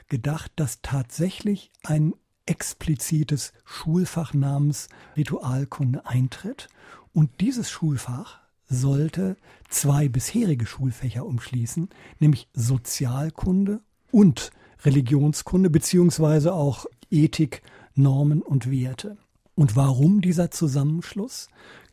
[0.08, 2.14] gedacht, dass tatsächlich ein
[2.46, 6.68] explizites Schulfach namens Ritualkunde eintritt.
[7.14, 9.38] Und dieses Schulfach sollte
[9.70, 11.90] zwei bisherige Schulfächer umschließen,
[12.20, 13.82] nämlich Sozialkunde
[14.12, 14.52] und
[14.84, 17.62] Religionskunde beziehungsweise auch Ethik,
[17.96, 19.18] Normen und Werte.
[19.56, 21.48] Und warum dieser Zusammenschluss?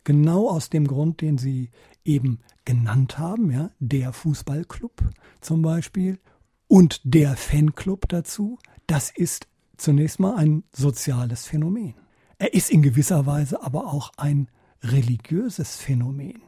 [0.04, 1.70] Genau aus dem Grund, den Sie
[2.04, 6.18] eben genannt haben, ja, der Fußballclub zum Beispiel
[6.68, 9.46] und der Fanclub dazu, das ist
[9.80, 11.94] zunächst mal ein soziales Phänomen.
[12.38, 14.48] Er ist in gewisser Weise aber auch ein
[14.82, 16.40] religiöses Phänomen.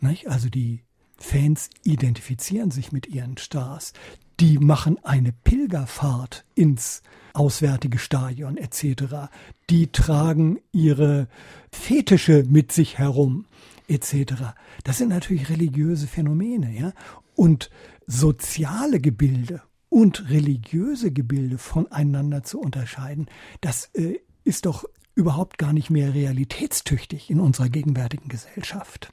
[0.00, 0.28] Nicht?
[0.28, 0.82] Also die
[1.16, 3.92] Fans identifizieren sich mit ihren Stars.
[4.40, 7.02] Die machen eine Pilgerfahrt ins
[7.34, 9.30] auswärtige Stadion etc.
[9.68, 11.28] Die tragen ihre
[11.70, 13.44] Fetische mit sich herum
[13.88, 14.54] etc.
[14.84, 16.92] Das sind natürlich religiöse Phänomene, ja.
[17.34, 17.70] Und
[18.06, 23.26] soziale Gebilde und religiöse Gebilde voneinander zu unterscheiden,
[23.60, 24.84] das äh, ist doch
[25.14, 29.12] überhaupt gar nicht mehr realitätstüchtig in unserer gegenwärtigen Gesellschaft.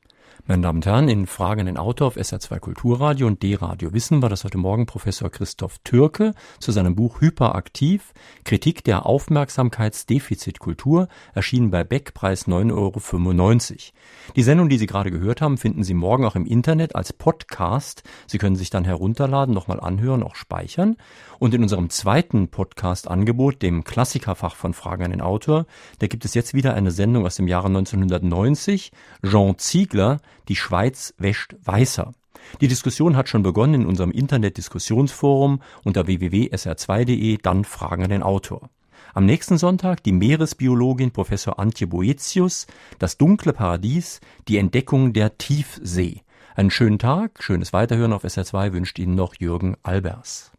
[0.49, 4.29] Meine Damen und Herren, in Fragen den Autor auf SR2 Kulturradio und D-Radio wissen wir,
[4.29, 8.13] dass heute Morgen Professor Christoph Türke zu seinem Buch Hyperaktiv,
[8.45, 13.01] Kritik der Aufmerksamkeitsdefizitkultur, erschienen bei Beck, Preis 9,95 Euro.
[14.37, 18.03] Die Sendung, die Sie gerade gehört haben, finden Sie morgen auch im Internet als Podcast.
[18.25, 20.95] Sie können sich dann herunterladen, nochmal anhören, auch speichern.
[21.39, 25.65] Und in unserem zweiten Podcast-Angebot, dem Klassikerfach von Fragen an den Autor,
[25.99, 28.93] da gibt es jetzt wieder eine Sendung aus dem Jahre 1990.
[29.23, 32.13] Jean Ziegler, Die Schweiz wäscht weißer.
[32.61, 38.69] Die Diskussion hat schon begonnen in unserem Internet-Diskussionsforum unter www.sr2.de, dann Fragen an den Autor.
[39.13, 42.67] Am nächsten Sonntag die Meeresbiologin Professor Antje Boetius,
[42.99, 46.21] das dunkle Paradies, die Entdeckung der Tiefsee.
[46.55, 50.51] Einen schönen Tag, schönes Weiterhören auf SR2 wünscht Ihnen noch Jürgen Albers.